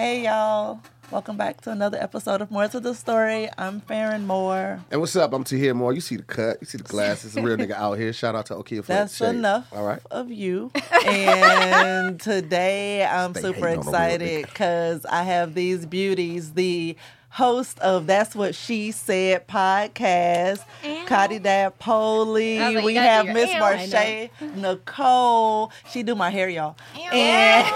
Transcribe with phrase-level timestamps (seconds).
[0.00, 0.80] Hey y'all.
[1.10, 3.50] Welcome back to another episode of Moore to the Story.
[3.58, 4.80] I'm Farron Moore.
[4.90, 5.34] And what's up?
[5.34, 5.92] I'm Tahir Moore.
[5.92, 7.36] You see the cut, you see the glasses.
[7.36, 8.10] A real nigga out here.
[8.14, 10.00] Shout out to Okia for That's that enough All right.
[10.10, 10.70] of you.
[11.04, 16.54] And today I'm Stay super hating on a real excited because I have these beauties,
[16.54, 16.96] the
[17.30, 21.06] host of That's What She Said podcast, Ew.
[21.06, 22.58] Cotty Dad Polly.
[22.58, 23.58] Like, we have Miss ew.
[23.58, 25.72] Marche Nicole.
[25.90, 26.76] She do my hair, y'all.
[26.96, 27.02] Ew.
[27.12, 27.66] And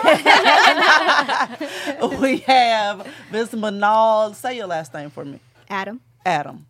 [2.21, 4.35] we have Miss Manal.
[4.35, 5.41] Say your last name for me.
[5.71, 6.01] Adam.
[6.27, 6.67] Adam.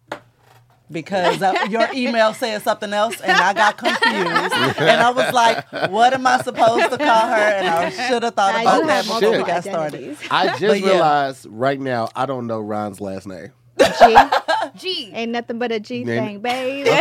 [0.91, 4.79] Because uh, your email said something else and I got confused.
[4.79, 7.35] and I was like, what am I supposed to call her?
[7.35, 10.17] And I should have thought Now about you that before we got started.
[10.31, 10.87] I just But yeah.
[10.91, 13.53] realized right now I don't know Ron's last name.
[13.79, 14.17] G.
[14.79, 15.11] G.
[15.13, 16.91] Ain't nothing but a G Name- thing, baby.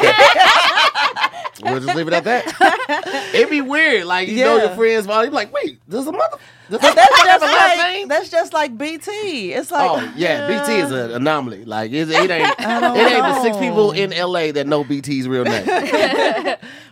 [1.63, 3.32] We'll just leave it at that.
[3.34, 4.05] It'd be weird.
[4.05, 6.38] Like you know your friends, but you're like, wait, there's a mother.
[6.70, 8.08] Does But that's have just a like name?
[8.08, 9.54] that's just like BT.
[9.54, 11.63] It's like Oh yeah, BT is an anomaly.
[11.63, 15.27] Like it, it ain't it don't ain't the six people in LA that know BT's
[15.27, 15.66] real name.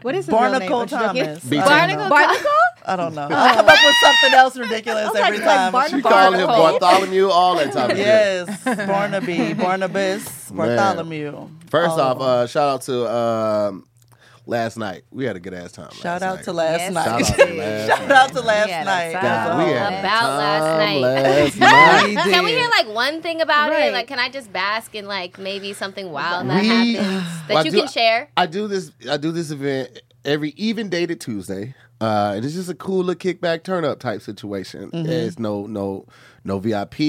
[0.04, 0.72] what is his Barnacle real name?
[0.72, 1.44] What you looking- Thomas.
[1.44, 1.62] BT.
[1.64, 2.10] I don't know.
[2.10, 2.52] Barnacle Barnacle?
[2.86, 3.28] I don't know.
[3.30, 5.72] I come up with something else ridiculous every like time.
[5.72, 5.98] Barnacle.
[6.00, 8.06] She called him Bartholomew, all that type of shit.
[8.06, 10.76] Yes, Barnaby, Barnabas, Man.
[10.78, 11.50] Bartholomew.
[11.70, 13.86] First off, of uh, shout out to um,
[14.46, 15.04] last night.
[15.12, 15.92] We had a good ass time.
[15.92, 16.44] shout out night.
[16.46, 17.26] to last Yes, night.
[17.26, 18.12] Shout out to last Shout night.
[18.12, 19.22] out to last night.
[19.22, 21.02] God, we had About last night.
[21.02, 21.58] Last
[22.16, 22.24] night.
[22.34, 23.86] Can we hear like one thing about Right.
[23.90, 23.94] it?
[23.94, 27.66] Like, can I just bask in like maybe something wild that We- happens that Well,
[27.66, 28.30] you do- can share?
[28.36, 28.92] I do this.
[29.10, 31.76] I do this event every even dated Tuesday.
[32.02, 34.90] Uh, and it's just a cool little kickback turn up type situation.
[34.92, 36.08] There's no no
[36.44, 37.00] no VIP,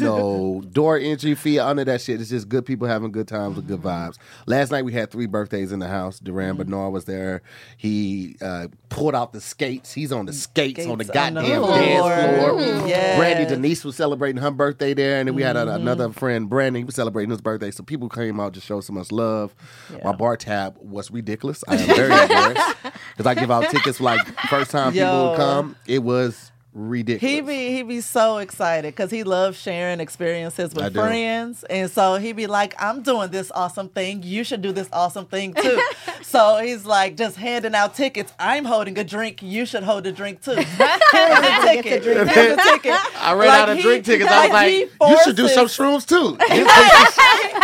[0.00, 2.20] no door entry fee, none of that shit.
[2.20, 4.18] It's just good people having good times with good vibes.
[4.46, 6.18] Last night we had three birthdays in the house.
[6.18, 6.70] Duran mm-hmm.
[6.70, 7.42] Bernard was there.
[7.76, 9.92] He uh, pulled out the skates.
[9.92, 12.10] He's on the skates, on the Skates on the goddamn dance floor.
[12.10, 12.84] Mm-hmm.
[12.84, 12.88] Ooh.
[12.88, 13.18] Yes.
[13.18, 15.76] Brandy Denise was celebrating her birthday there, and then we had a, mm-hmm.
[15.76, 16.80] another friend, Brandon.
[16.80, 19.54] He was celebrating his birthday, so people came out to show so much love.
[20.02, 21.64] My bar tab was ridiculous.
[21.68, 22.76] I am very embarrassed
[23.16, 25.76] because I give out tickets for like first time people would come.
[25.86, 27.32] It was ridiculous.
[27.34, 32.16] He be he be so excited because he loves sharing experiences with friends, and so
[32.16, 34.22] he be like, "I'm doing this awesome thing.
[34.22, 35.80] You should do this awesome thing too."
[36.22, 38.32] so he's like just handing out tickets.
[38.38, 39.42] I'm holding a drink.
[39.42, 40.52] You should hold a drink too.
[40.56, 42.04] Here's a ticket.
[42.04, 42.92] Here's a ticket.
[43.22, 44.30] I ran Like, out of he- drink tickets.
[44.30, 46.36] I was like, like, you should do some forces- shrooms too.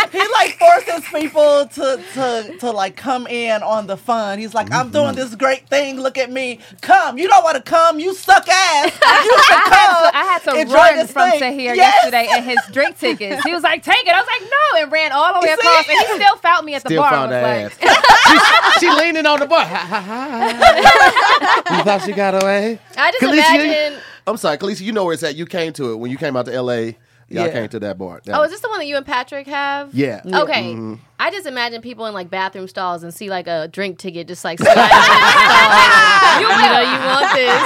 [0.13, 4.39] he like forces people to to to like come in on the fun.
[4.39, 6.01] He's like, I'm doing this great thing.
[6.01, 6.61] Look at me.
[6.81, 7.19] Come.
[7.19, 7.99] You don't want to come.
[8.01, 8.93] You suck ass.
[9.21, 11.41] You should I had to, I had to run this from thing.
[11.41, 11.95] Tahir Yes.
[11.95, 13.43] yesterday and his drink tickets.
[13.45, 15.57] He was like, "Take it." I was like, "No," and ran all the way You
[15.61, 15.69] see?
[15.69, 15.89] across.
[15.89, 17.11] And he still found me at the Still bar.
[17.11, 18.75] found I her was ass.
[18.81, 19.65] she, she leaning on the bar.
[19.65, 21.77] Ha, ha, ha.
[21.79, 22.79] you thought she got away?
[22.97, 24.01] I just Khaleesi, you- imagine.
[24.27, 25.35] I'm sorry, Khaleesi, you know where it's at.
[25.37, 26.93] You came to it when you came out to LA.
[27.31, 27.53] Y'all Yeah.
[27.53, 28.21] came to that bar.
[28.25, 29.95] That Oh, is this the one that you and Patrick have?
[29.95, 30.21] yeah.
[30.27, 30.75] Okay.
[30.75, 30.99] Mhm.
[31.23, 34.43] I just imagine people in like bathroom stalls and see like a drink ticket just
[34.43, 36.41] like sliding in the stall.
[36.41, 37.61] you know you want this.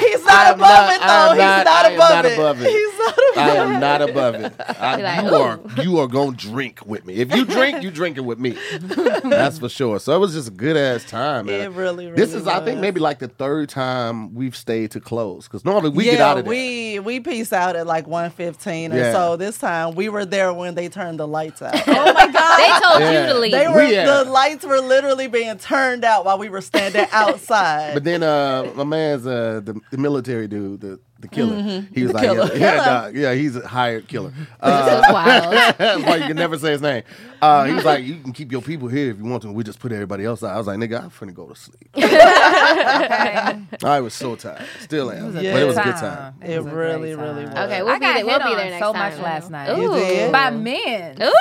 [0.00, 1.30] He's I not am above not- it I though.
[1.30, 2.32] am He's not- not, above, not it.
[2.38, 2.68] above it.
[2.70, 4.52] He's not above I am not above it.
[4.80, 7.14] I, like, you are you are gonna drink with me.
[7.14, 8.56] If you drink, you drinking with me.
[8.80, 10.00] That's for sure.
[10.00, 11.60] So it was just a good ass time, man.
[11.60, 14.90] It really, really This really is, I think, maybe like the third time we've stayed
[14.92, 16.50] to close because normally we yeah, get out of there.
[16.50, 19.12] we we peace out at like 1.15 and Yeah.
[19.12, 21.74] so this time we were there when they turned the lights out.
[21.86, 22.58] Oh my God.
[22.58, 23.26] They told Yeah.
[23.26, 23.52] you to leave.
[23.52, 27.06] They were We, uh, the lights were literally being turned out while we were standing
[27.12, 27.94] outside.
[27.94, 31.82] But then uh, my man's uh, the, the military dude, the the killer.
[31.94, 32.50] He was The like, killer.
[32.54, 32.86] yeah, yeah, Killer.
[32.86, 34.28] nah, yeah, he's a hired killer.
[34.36, 35.54] this Uh, is wild.
[35.78, 37.04] That's why you can never say his name.
[37.40, 39.50] Uh, he was like, you can keep your people here if you want to.
[39.50, 40.52] We just put everybody else out.
[40.52, 41.88] I was like, nigga, I'm finna go to sleep.
[41.96, 44.66] I was so tired.
[44.80, 45.30] Still am.
[45.30, 46.34] a but it was a good good time.
[46.44, 47.54] It was a really, great really was.
[47.54, 48.26] Okay, we'll I be got there.
[48.26, 49.12] We'll be there next so time.
[49.14, 49.70] much last night.
[49.70, 49.82] Ooh.
[49.82, 50.32] You did?
[50.32, 51.22] by men.
[51.22, 51.28] Ooh.
[51.28, 51.32] And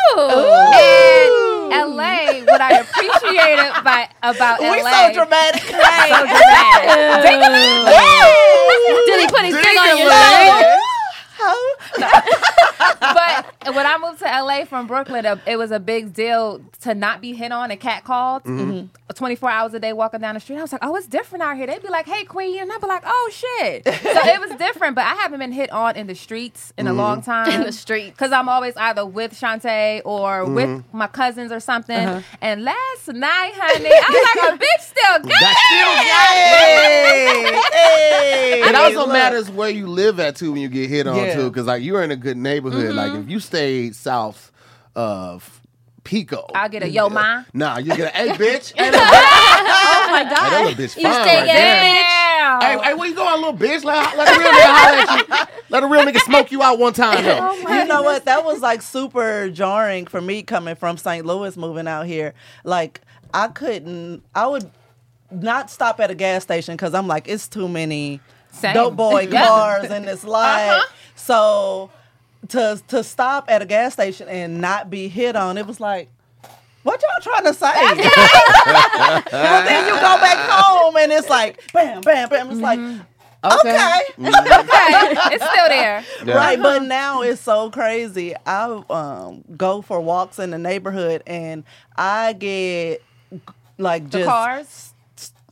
[1.70, 4.92] LA, what I appreciated by about we LA.
[4.92, 5.62] so dramatic.
[5.62, 5.76] So
[6.26, 7.16] dramatic.
[9.06, 10.10] Did he put his thing on your
[11.96, 12.16] Ding-a-ling.
[13.00, 17.22] but when I moved to LA from Brooklyn, it was a big deal to not
[17.22, 18.44] be hit on and catcalled.
[18.44, 18.86] Mm-hmm.
[19.14, 20.58] 24 hours a day walking down the street.
[20.58, 21.68] I was like, oh, it's different out here.
[21.68, 22.60] They'd be like, hey, queen.
[22.60, 23.86] And I'd be like, oh, shit.
[23.86, 26.90] so it was different, but I haven't been hit on in the streets in a
[26.90, 27.00] Mm-hmm.
[27.00, 27.50] long time.
[27.50, 28.12] In the street.
[28.12, 30.54] Because I'm always either with Shantae or Mm-hmm.
[30.56, 31.96] with my cousins or something.
[31.98, 32.22] Uh-huh.
[32.42, 35.96] And last night, honey, I was like, a bitch still got That's still
[36.96, 38.70] hey, hey.
[38.70, 39.10] It also Look.
[39.10, 41.35] matters where you live at too when you get hit on Yeah.
[41.36, 42.86] Too, because like you're in a good neighborhood.
[42.96, 42.98] Mm-hmm.
[42.98, 44.52] Like if you stayed south
[44.96, 45.62] of
[46.04, 47.44] Pico, I'll get a yo, ma.
[47.54, 48.74] Nah, you get a hey bitch.
[48.76, 50.66] Hey, Oh my that God.
[50.66, 51.78] little bitch You fine stay right at there.
[51.78, 52.60] it, Damn.
[52.60, 52.60] Wow.
[52.62, 53.84] Hey, hey, where you going, little bitch?
[53.84, 55.56] Let, let a real nigga holler at you.
[55.70, 57.54] Let a real nigga smoke you out one time, though.
[57.74, 58.26] you know what?
[58.26, 61.26] That was like super jarring for me coming from St.
[61.26, 62.36] Louis, moving out here.
[62.64, 63.02] Like
[63.34, 64.24] I couldn't.
[64.36, 64.70] I would
[65.32, 68.22] not stop at a gas station because I'm like, it's too many
[68.52, 68.76] Same.
[68.76, 69.48] dope boy Yeah.
[69.48, 70.70] cars in this light.
[70.70, 70.86] Uh-huh.
[71.26, 71.90] So
[72.50, 76.10] to to stop at a gas station and not be hit on, it was like.
[76.84, 77.74] What y'all trying to say?
[79.32, 82.52] but then you go back home and it's like bam, bam, bam.
[82.52, 86.04] It's like okay, Okay, it's still there.
[86.24, 86.36] Yeah.
[86.36, 86.62] right.
[86.62, 88.36] But now it's so crazy.
[88.46, 91.64] I um, go for walks in the neighborhood and
[91.96, 93.02] I get
[93.80, 94.94] like The just cars.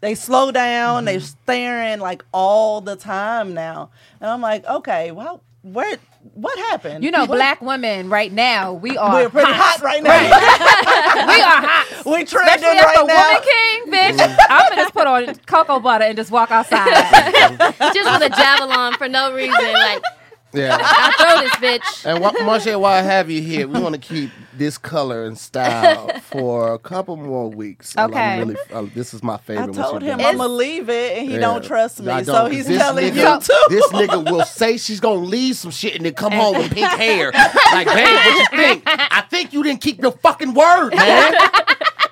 [0.01, 0.97] they slow down.
[0.97, 1.05] Mm-hmm.
[1.05, 3.89] They're staring like all the time now,
[4.21, 5.98] and I'm like, okay, well, where?
[6.36, 7.04] What happened?
[7.04, 10.12] You know, What- black women right now, we are We're pretty hot, right now.
[11.27, 12.06] we are hot.
[12.06, 13.27] we trending Especially right now.
[13.27, 14.38] woman king, bitch.
[14.50, 16.88] I'm gonna just put on cocoa butter and just walk outside.
[17.94, 19.54] Just with a javelin for no reason.
[19.74, 20.01] Like,
[20.53, 20.77] Yeah.
[20.79, 22.05] I throw this bitch.
[22.05, 25.38] And what, Marsha, while I have you here, we want to keep this color and
[25.38, 27.95] style for a couple more weeks.
[27.95, 28.38] And I'm Okay.
[28.39, 29.67] really, uh, this is my I favorite.
[29.69, 30.29] what told you're him doing.
[30.29, 31.39] I'm gonna leave it, and he Yeah.
[31.41, 33.65] don't trust me, I so don't, he's this telling nigga, you too.
[33.69, 36.88] This nigga will say she's gonna leave some shit and then come home with pink
[36.88, 37.31] hair.
[37.71, 38.83] Like, babe, what you think?
[38.85, 41.33] I think you didn't keep your fucking word, man.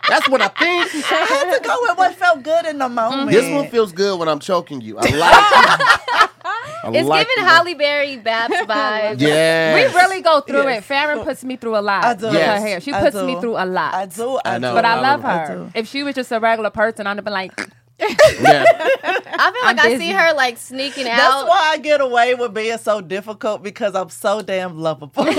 [0.09, 1.05] That's what I think.
[1.11, 3.29] I had to go with what felt good in the moment.
[3.31, 4.97] This one feels good when I'm choking you.
[4.99, 6.29] I like it.
[6.83, 7.47] I It's like giving it.
[7.47, 9.19] Halle Berry Babs vibes.
[9.21, 9.75] Yeah.
[9.75, 10.79] we really go through Yes.
[10.79, 10.83] it.
[10.85, 12.03] Farron puts me through a lot.
[12.03, 12.25] I do.
[12.25, 12.61] with Yes.
[12.61, 12.81] her hair.
[12.81, 13.25] She I puts do.
[13.25, 13.93] me through a lot.
[13.93, 14.39] I do.
[14.45, 14.73] I, I know.
[14.73, 15.27] But I I love do.
[15.27, 15.55] I her.
[15.55, 15.71] do.
[15.75, 17.53] If she was just a regular person, I'd have been like,
[18.41, 18.65] Yeah.
[19.03, 21.17] I feel like I see her like sneaking out.
[21.17, 25.25] That's why I get away with being so difficult because I'm so damn lovable.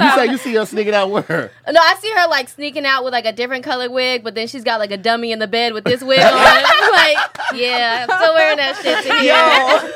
[0.00, 1.50] You say you see her sneaking out with her.
[1.68, 4.46] No, I see her like sneaking out with like a different color wig, but then
[4.46, 6.32] she's got like a dummy in the bed with this wig on.
[6.32, 7.16] like,
[7.54, 9.92] yeah, I'm still wearing that shit Tahir.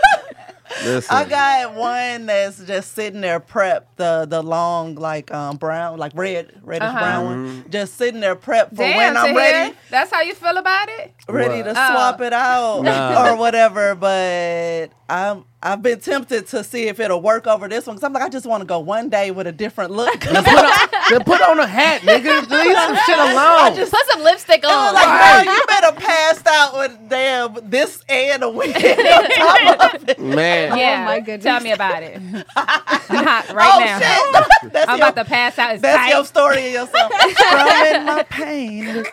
[0.82, 1.16] Yo, Listen.
[1.16, 6.12] I got one that's just sitting there prepped, the the long like um brown, like
[6.14, 6.98] red, reddish Uh-huh.
[6.98, 10.34] brown one, just sitting there prepped for damn, when I'm Tahir, ready, That's how you
[10.34, 11.12] feel about it?
[11.28, 11.76] ready to What?
[11.76, 13.28] swap it out Nah.
[13.32, 13.94] or whatever.
[13.94, 18.12] But I'm I've been tempted to see if it'll work over this one because I'm
[18.12, 20.20] like I just want to go one day with a different look.
[20.20, 22.48] Then put, on, then put on a hat, nigga.
[22.50, 23.74] Leave some shit alone.
[23.76, 24.94] Just put some lipstick on.
[24.94, 28.82] like, girl, you better passed out with damn this and a wig on
[29.30, 30.18] top of it.
[30.20, 30.78] Man.
[30.78, 31.00] Yeah.
[31.02, 31.44] Oh my goodness.
[31.44, 32.16] Tell me about it.
[32.56, 33.98] I'm hot right oh now.
[33.98, 35.72] shit, that's I'm your, about to pass out.
[35.74, 36.10] It's that's tight.
[36.10, 37.12] your story in yourself.
[37.12, 39.04] Strumming my pain.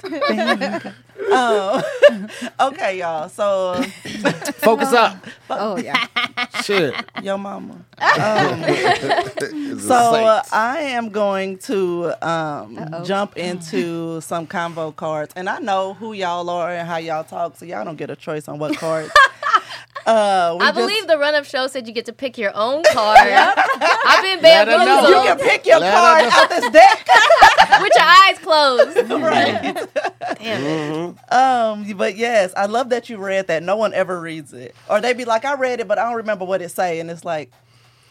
[1.18, 1.36] With finger.
[1.36, 1.84] Oh,
[2.68, 3.30] okay, y'all.
[3.30, 3.82] So,
[4.62, 5.26] Focus up.
[5.50, 6.08] Oh yeah.
[6.64, 6.94] Shit.
[7.24, 7.84] your mama.
[8.00, 10.44] It's a So uh.
[10.52, 16.50] I am going to um, jump into some convo cards, and I know who y'all
[16.50, 19.12] are and how y'all talk, so y'all don't get a choice on what cards.
[20.06, 22.52] Uh, we I just- believe the run up show said you get to pick your
[22.56, 23.18] own card.
[23.30, 25.08] I've been Let her know.
[25.08, 26.36] you can pick your Let card her know.
[26.36, 27.08] out this deck.
[27.82, 28.98] with your eyes closed.
[29.12, 29.88] right.
[30.40, 31.34] Damn it.
[31.34, 33.64] Um, but yes, I love that you read that.
[33.64, 36.18] No one ever reads it, or they'd be like, "I read it, but I don't
[36.18, 37.52] remember what it say," and it's like,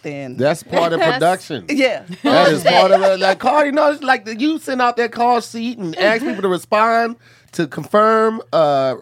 [0.02, 1.66] then That's part of production.
[1.68, 3.20] yeah, That is part of it.
[3.20, 6.22] Like Cardi, you know, it's like the, you send out that call sheet and ask
[6.22, 7.16] people to respond
[7.52, 8.40] to confirm.
[8.52, 8.96] Uh,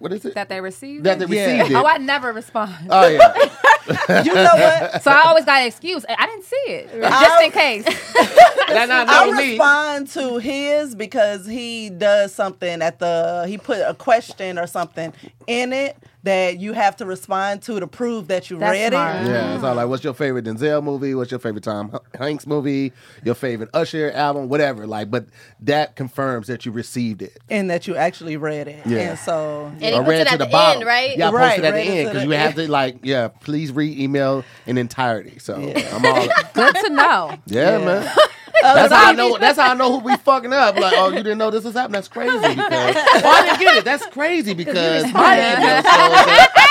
[0.00, 0.34] what is it?
[0.34, 1.04] that they received.
[1.04, 1.30] That they it?
[1.30, 1.52] Yeah.
[1.52, 1.76] received it.
[1.76, 2.74] Oh, I never respond.
[2.90, 4.22] oh yeah.
[4.24, 5.02] you know what?
[5.02, 6.04] so I always got an excuse.
[6.08, 7.84] I didn't see it, just in case.
[8.70, 9.50] That not I know me.
[9.50, 15.12] respond to his because he does something at the he put a question or something
[15.48, 19.16] in it that you have to respond to to prove that you That's read smart.
[19.16, 19.28] it.
[19.28, 19.54] Yeah, mm-hmm.
[19.56, 21.14] it's all like, what's your favorite Denzel movie?
[21.14, 22.92] What's your favorite Tom Hanks movie?
[23.24, 24.48] Your favorite Usher album?
[24.48, 24.86] Whatever.
[24.86, 25.26] Like, but
[25.60, 27.38] that confirms that you received it.
[27.48, 28.84] And that you actually read it.
[28.86, 28.98] Yeah.
[29.10, 31.16] And so And he Or puts read it to at the, the bottom, end, right?
[31.16, 33.72] Yeah, I Right, posted at the end because the you have to like, yeah, please
[33.72, 35.38] read email in entirety.
[35.38, 37.38] So I'm all, Good to know.
[37.46, 37.84] yeah, Yeah.
[37.84, 38.14] man.
[38.62, 39.38] That's how I know.
[39.38, 40.76] That's how I know who we fucking up.
[40.76, 41.94] Like, oh, you didn't know this was happening.
[41.94, 42.38] That's crazy.
[42.38, 43.84] Because oh, I didn't get it.
[43.84, 46.70] That's crazy because my email shows that.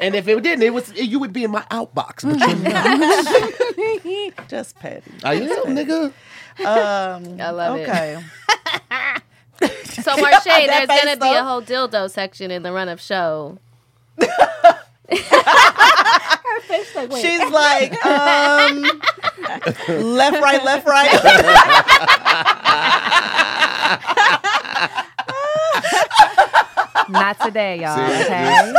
[0.00, 2.22] And if it didn't, it was you would be in my outbox.
[2.24, 2.56] But you're
[4.34, 4.48] not.
[4.48, 5.12] just petty.
[5.22, 6.12] I am, nigga.
[6.58, 7.88] Um, I love it.
[7.88, 8.22] okay.
[9.84, 12.98] So Marche, there's gonna be a whole dildo section in the run up
[15.10, 15.16] show.
[16.62, 17.22] Fish like, wait.
[17.22, 18.82] She's like, um,
[20.14, 21.10] left, right, left, right.
[27.08, 27.96] Not today, y'all.
[27.96, 28.72] See, Okay.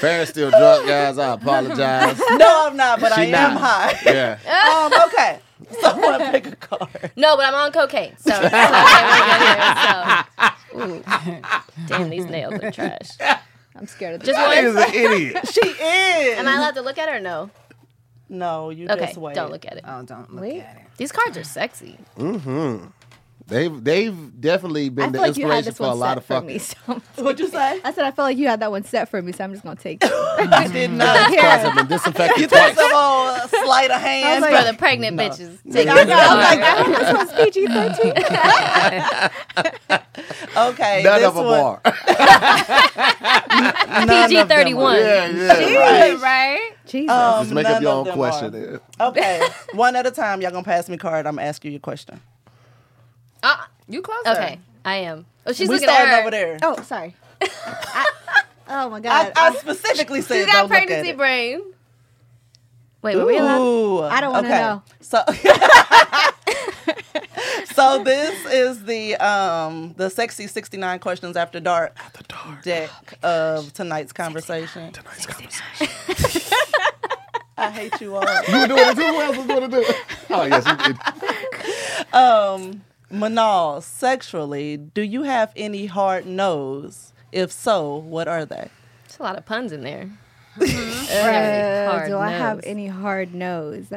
[0.00, 1.18] Farron's still drunk, guys.
[1.18, 2.20] I apologize.
[2.32, 3.60] No, I'm not, but She I am not.
[3.60, 3.98] high.
[4.04, 4.38] Yeah.
[4.92, 5.38] Um, okay.
[5.80, 7.10] Someone pick a card.
[7.16, 8.52] No, but I'm on cocaine, so, so, okay,
[10.74, 11.32] we're good here, so.
[11.86, 13.08] Damn, these nails are trash.
[13.82, 14.28] I'm scared of this.
[14.28, 14.64] Just That one.
[14.64, 15.48] is an idiot.
[15.52, 16.38] She is.
[16.38, 17.18] Am I allowed to look at her?
[17.18, 17.50] no?
[18.28, 19.34] No, you Okay, just wait.
[19.34, 19.84] don't look at it.
[19.86, 20.60] Oh, don't look Wait.
[20.62, 20.82] at it.
[20.96, 21.98] These cards are sexy.
[22.16, 22.86] Mm-hmm.
[23.46, 26.46] They've they've definitely been the like inspiration for a lot of for fucking.
[26.48, 26.58] me.
[26.58, 26.76] So
[27.16, 27.80] What'd you say?
[27.84, 29.64] I said I felt like you had that one set for me, so I'm just
[29.64, 30.10] gonna take it.
[30.12, 31.30] I did not.
[31.30, 32.74] These cards have been disinfected You took twice.
[32.76, 34.42] some old sleight of hand.
[34.42, 35.58] like- For the pregnant bitches.
[35.70, 36.08] Take I it.
[36.08, 36.58] know, I'm like,
[36.98, 38.12] this one's PG thirteen.
[40.56, 41.80] okay, None this of them one, are.
[44.06, 44.84] none of them PG-31.
[44.84, 44.98] are.
[44.98, 45.26] yeah,
[45.60, 45.78] yeah.
[45.78, 46.20] Right.
[46.20, 46.72] Right?
[46.86, 47.10] Jesus.
[47.10, 48.54] Um, Just make up your own question.
[48.54, 48.80] are.
[49.08, 50.40] Okay, one at a time.
[50.40, 51.26] Y'all gonna pass me card.
[51.26, 52.20] I'm gonna ask you your question.
[53.42, 54.30] Ah, You closer.
[54.30, 55.26] okay, I am.
[55.46, 56.20] Oh, she's we looking at her.
[56.20, 56.58] over there.
[56.62, 57.14] oh, sorry.
[57.42, 58.06] I-
[58.68, 59.32] oh my god.
[59.36, 61.16] I specifically said She's got don't look at pregnancy it.
[61.16, 61.62] brain.
[63.02, 64.04] Wait, were we allowed?
[64.12, 64.60] I don't wanna okay.
[64.60, 64.82] know.
[65.00, 65.24] So,
[67.74, 71.96] so this is the um the sexy sixty nine questions after dark,
[72.62, 72.90] deck
[73.24, 74.92] of tonight's conversation.
[74.92, 75.88] Tonight's conversation.
[77.56, 78.24] I hate you all.
[78.48, 79.02] You were doing it too.
[79.02, 79.96] Who else was doing it?
[80.30, 80.76] Oh yes, you
[82.04, 82.14] did.
[82.14, 82.82] Um,
[83.12, 87.12] Manal, sexually, do you have any hard no's?
[87.30, 88.70] If so, what are they?
[89.04, 90.10] There's a lot of puns in there.
[91.12, 93.92] Uh, Hard do I have any hard nose?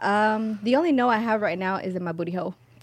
[0.00, 2.56] Um, the only no I have right now is in my booty hole.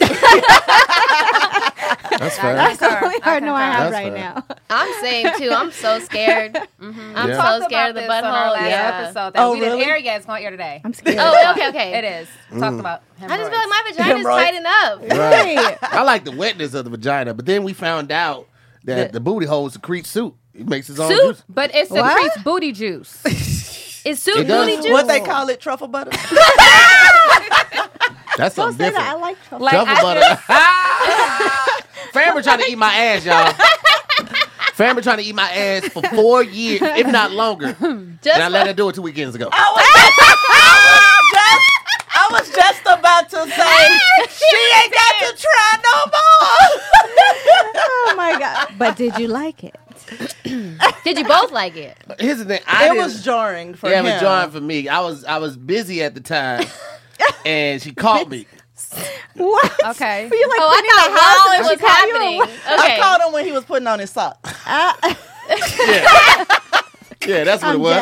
[2.19, 2.55] That's fair.
[2.55, 4.33] That's the only hard no I have That's right fair.
[4.35, 4.57] now.
[4.69, 5.49] I'm saying too.
[5.51, 6.53] I'm so scared.
[6.53, 7.13] Mm-hmm.
[7.15, 7.59] I'm Yeah.
[7.59, 8.53] so scared of the about this on our butthole.
[8.53, 8.99] last Yeah.
[9.03, 9.85] episode that Oh, we didn't really?
[9.91, 10.17] air yet.
[10.17, 10.81] It's going to air today.
[10.83, 11.17] I'm scared.
[11.19, 11.93] Oh, okay, okay.
[11.99, 12.27] It is.
[12.59, 12.79] Talked mm.
[12.79, 14.43] about I just feel like my vagina's Hemorrhoids.
[14.43, 15.01] tighten up.
[15.17, 15.77] Right.
[15.81, 18.47] I like the wetness of the vagina, but then we found out
[18.85, 20.35] that the booty hole secretes soup.
[20.53, 21.21] It makes its own Soup?
[21.35, 21.43] juice.
[21.49, 22.15] But it What?
[22.17, 23.25] secretes booty juice.
[24.05, 24.65] Is soup It does.
[24.69, 24.91] booty juice?
[24.93, 26.11] What they call it, truffle butter?
[28.37, 29.15] That's Don't something say that.
[29.15, 29.59] I like truffle.
[29.65, 31.74] Like, Truffle I butter.
[32.15, 33.53] Family trying to eat my ass, y'all.
[34.73, 37.73] Family trying to eat my ass for four years, if not longer.
[38.21, 39.49] Just And I let her do it two weekends ago.
[39.51, 39.71] I
[42.31, 46.55] was just about to say ah, she ain't got to try no more.
[47.75, 48.69] Oh my god!
[48.79, 49.75] But did you like it?
[51.03, 51.97] Did you both like it?
[52.19, 52.61] Here's the thing.
[52.67, 54.05] I it was jarring for yeah, him.
[54.05, 54.87] it was jarring for me.
[54.87, 56.65] I was I was busy at the time,
[57.45, 58.47] and she caught me.
[59.35, 59.71] What?
[59.95, 60.29] Okay.
[60.29, 62.15] Were you're like Oh, cleaning I the house thought and while it was caught you
[62.15, 62.37] or happening.
[62.39, 62.79] what?
[62.79, 64.49] I called him when he was putting on his socks.
[65.47, 67.95] Yeah, yeah, that's what I'm it was.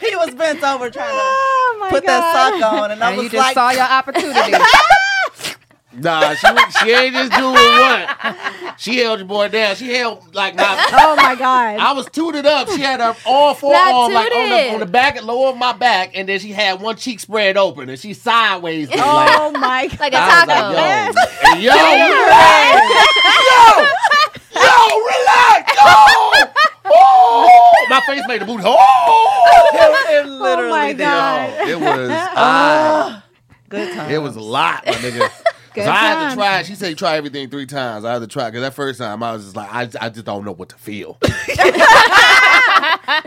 [0.00, 2.08] He was bent over trying to Oh put god!
[2.22, 4.52] that sock on, and I And you was just like, saw your opportunity.
[5.94, 6.46] Nah, she
[6.80, 8.06] she ain't just doing one.
[8.78, 9.76] She held your boy down.
[9.76, 10.62] She held like my.
[10.94, 11.78] Oh my god!
[11.78, 12.68] I was tooted up.
[12.70, 15.48] She had her all four Not arms like on the, on the back and lower
[15.50, 18.88] of my back, and then she had one cheek spread open, and she sideways.
[18.88, 20.00] was like, oh my god!
[20.00, 20.74] Like a I taco.
[20.74, 21.76] like, yo, yo,
[24.54, 26.52] yo, relax, yo.
[26.94, 28.62] Oh, my face made the booty.
[28.66, 30.98] Oh, it literally Oh my did.
[30.98, 31.68] God.
[31.68, 32.10] it was.
[32.34, 33.24] Ah,
[33.68, 34.10] good time.
[34.10, 35.30] It was a lot, my nigga.
[35.74, 36.62] Good so I had to try.
[36.62, 38.04] She said try everything three times.
[38.04, 40.24] I had to try because that first time I was just like, I, I just
[40.24, 41.18] don't know what to feel.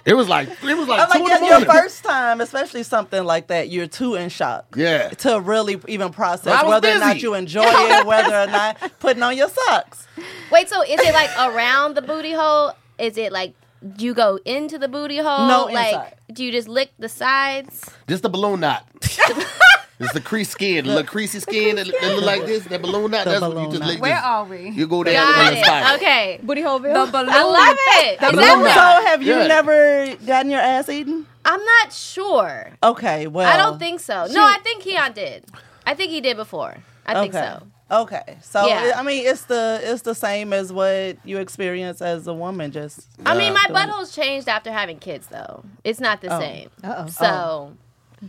[0.06, 2.42] it was like it was like I'm two like, in the yeah, your first time,
[2.42, 4.76] especially something like that, you're too in shock.
[4.76, 5.10] Yeah.
[5.10, 8.78] To really even process I was whether or not you enjoy it, whether or not
[9.00, 10.08] putting on your socks.
[10.52, 12.74] Wait, so is it like around the booty hole?
[13.00, 13.54] Is it like
[13.96, 15.48] do you go into the booty hole?
[15.48, 16.16] No, like inside.
[16.34, 17.90] do you just lick the sides?
[18.08, 18.88] Just the balloon knot.
[20.00, 22.66] it's the crease skin, the little creasy skin that, that look like this.
[22.66, 23.26] That balloon knot.
[23.26, 23.90] The That's what you just knot.
[23.90, 24.02] lick.
[24.02, 24.24] Where this.
[24.24, 24.70] are we?
[24.70, 25.96] You go there Got and it's it.
[25.96, 26.40] Okay.
[26.44, 27.30] Booty hole The balloon.
[27.30, 28.20] I love it.
[28.20, 29.48] The balloon So have you Yeah.
[29.48, 31.26] never gotten your ass eaten?
[31.46, 32.72] I'm not sure.
[32.84, 34.28] Okay, well I don't think so.
[34.32, 35.46] No, I think Keon did.
[35.86, 36.78] I think he did before.
[37.06, 37.46] I think okay.
[37.60, 37.68] so.
[37.92, 38.94] Okay, so Yeah.
[38.98, 42.72] I mean, it's the it's the same as what you experience as a woman.
[42.72, 43.92] Just I mean, uh, my Doing it.
[43.92, 45.64] butthole's changed after having kids, though.
[45.84, 46.40] It's not the Oh.
[46.40, 46.70] same.
[46.84, 47.08] Uh-oh.
[47.08, 47.74] So oh.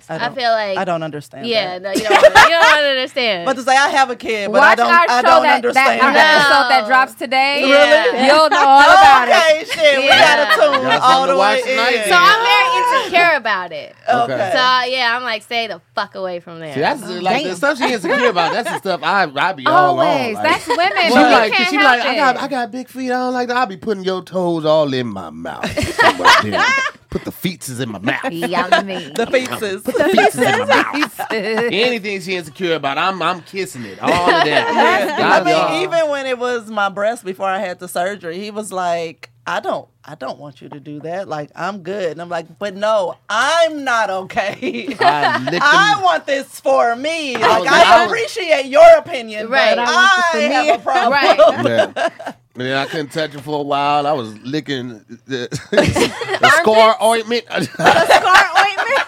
[0.09, 1.47] I, I don't, feel like I don't understand.
[1.47, 1.83] Yeah, that.
[1.83, 2.23] no, you don't.
[2.23, 3.47] You don't understand.
[3.47, 5.43] But to say I have a kid, but Watch I don't our show I don't
[5.43, 6.41] that, understand that, our that.
[6.41, 7.61] episode that drops today.
[7.69, 8.26] Yeah.
[8.26, 9.35] You'll know all about it.
[9.35, 10.37] okay, shit, we Yeah.
[10.37, 12.09] gotta tune all the way in.
[12.09, 13.95] so I'm very insecure about it.
[14.09, 14.33] okay.
[14.35, 14.50] Okay.
[14.53, 16.75] So yeah, I'm like, stay the fuck away from there.
[16.75, 18.53] See, that's like the stuff she insecure about.
[18.53, 20.07] That's the stuff I I be all on.
[20.07, 20.35] Always.
[20.37, 20.93] Like, That's women.
[21.09, 23.07] she like can't she like I got I got big feet.
[23.11, 23.57] I don't like that.
[23.57, 25.65] I be putting your toes all in my mouth.
[27.17, 27.25] That's what I did.
[27.25, 28.33] Put the feetses in my mouth.
[28.33, 29.13] Yummy.
[29.15, 29.83] the faces.
[29.83, 31.21] Feetses in my mouth.
[31.33, 34.01] Anything she insecure about, I'm I'm kissing it.
[34.03, 35.41] All of that.
[35.41, 35.83] I mean, y'all.
[35.83, 39.61] even when it was my breast before I had the surgery, he was like, I
[39.61, 41.29] don't I don't want you to do that.
[41.29, 42.13] Like I'm good.
[42.13, 44.89] And I'm like, but no, I'm not okay.
[45.01, 45.59] I
[45.99, 47.35] I want this for me.
[47.37, 49.77] Like was- I, I was- appreciate your opinion, Right.
[49.77, 51.65] but But I want this for I have a problem.
[51.65, 51.93] Right.
[51.97, 52.33] Yeah.
[52.57, 54.07] And then I couldn't touch it for a while.
[54.07, 55.49] I was licking the,
[56.41, 57.45] the scar ointment.
[57.51, 59.03] The scar ointment.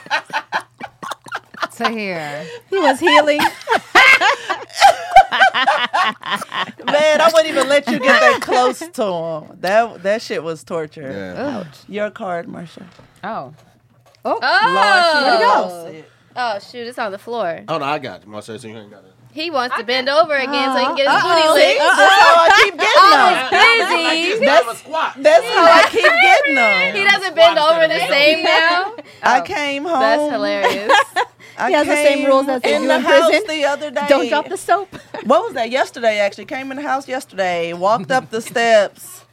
[1.74, 2.44] Tahir.
[2.68, 3.38] He was healing.
[6.84, 9.56] Man, I wouldn't even let you get that close to him.
[9.60, 11.10] That that shit was torture.
[11.10, 11.64] yeah.
[11.88, 12.84] Your card, Marsha.
[13.24, 13.54] Oh.
[14.24, 14.38] Oh.
[14.42, 16.10] Lost it.
[16.36, 17.64] Oh shoot, it's on the floor.
[17.68, 18.30] Oh no, I got you.
[18.30, 19.12] My sister, you ain't got it.
[19.38, 21.78] He wants to bend over again so he can get his booty See, licked.
[21.78, 24.16] that's how I keep getting Oh, them.
[24.16, 24.44] he's busy.
[24.44, 25.14] That's, squat.
[25.18, 26.96] that's how I keep getting them.
[26.96, 28.94] He doesn't bend over the same now.
[29.20, 29.98] Oh, I came home.
[30.00, 30.92] That's hilarious.
[31.58, 33.46] I He has the same came rules as in you the in house prison.
[33.48, 34.06] the other day.
[34.08, 34.94] Don't drop the soap.
[35.24, 35.70] What was that?
[35.70, 37.72] Yesterday, actually, came in the house yesterday.
[37.72, 39.24] Walked up the steps,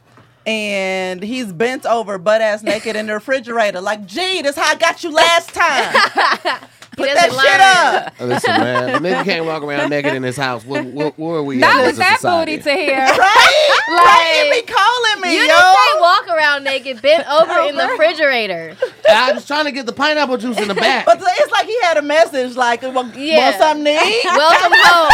[0.44, 3.80] and he's bent over, butt ass naked in the refrigerator.
[3.80, 6.60] Like, gee, this how I got you last time.
[6.96, 8.20] He Put that shit up.
[8.28, 10.64] Listen, man, the nigga can't walk around naked in his house.
[10.64, 12.56] Where, where, where are we Not at with as a that society?
[12.56, 12.96] booty Tahir.
[12.96, 13.18] Right?
[13.88, 14.42] right?
[14.44, 15.46] You Like- be calling me, You yo.
[15.46, 18.76] didn't say walk around naked, bent over in the refrigerator.
[19.10, 21.04] I was trying to get the pineapple juice in the back.
[21.04, 23.50] But it's like he had a message, like, want, Yeah.
[23.50, 24.24] want something to eat?
[24.24, 25.12] Welcome home.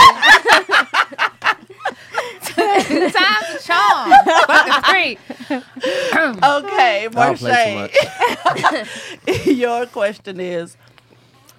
[2.42, 4.12] Two times a charm.
[4.46, 5.18] Fucking three.
[5.50, 7.88] Okay, I'll Marsha.
[9.56, 10.76] your question is,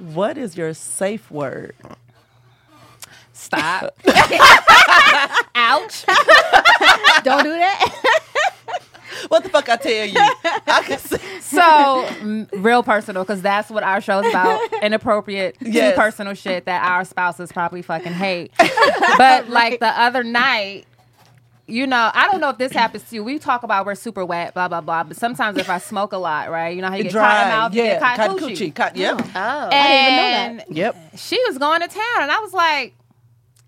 [0.04, 1.76] what is your safe word?
[3.34, 3.96] Stop.
[5.56, 6.06] Ouch.
[7.24, 8.20] Don't do that.
[9.30, 10.16] What the fuck I tell you?
[10.18, 14.60] I can say, So, mm, real personal, because that's what our show's about.
[14.84, 15.94] Inappropriate, Yes.
[15.94, 18.52] too personal shit that our spouses probably fucking hate.
[19.18, 20.86] but like the other night,
[21.68, 23.24] you know, I don't know if this happens to you.
[23.24, 25.04] We talk about we're super wet, blah blah blah.
[25.04, 26.76] But sometimes if I smoke a lot, right?
[26.76, 28.58] You know how you get cotton mouth, you yeah, get cotton cotton coochie.
[28.72, 29.70] coochie, cotton, yep, Oh.
[29.70, 30.96] And yep.
[31.16, 32.96] she was going to town, and I was like,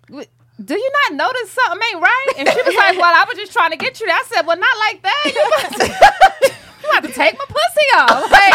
[0.08, 3.52] "Do you not notice something ain't right?" And she was like, "Well, I was just
[3.52, 5.22] trying to get you." I said, "Well, not like that.
[5.26, 5.86] You about to,
[6.82, 8.30] you about to take my pussy off.
[8.30, 8.54] Like,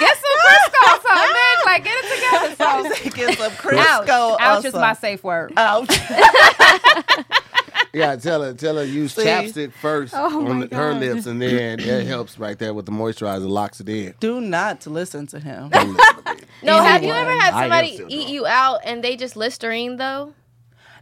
[0.00, 1.64] get some Crisco, or something, bitch.
[1.66, 4.36] Like, get it together." So, Get some ouch, Crisco.
[4.40, 5.00] ouch or is my something.
[5.00, 5.52] safe word.
[5.56, 5.88] Ouch.
[7.98, 9.22] Yeah, tell her, tell her use See?
[9.22, 12.92] chapstick first Oh on the- her lips, and then it helps right there with the
[12.92, 14.14] moisturizer, locks it in.
[14.20, 15.68] Do not listen to him.
[15.70, 16.44] Don't listen to.
[16.62, 18.28] No, have you ever had somebody eat drunk.
[18.30, 20.32] you out and they just Listerine though?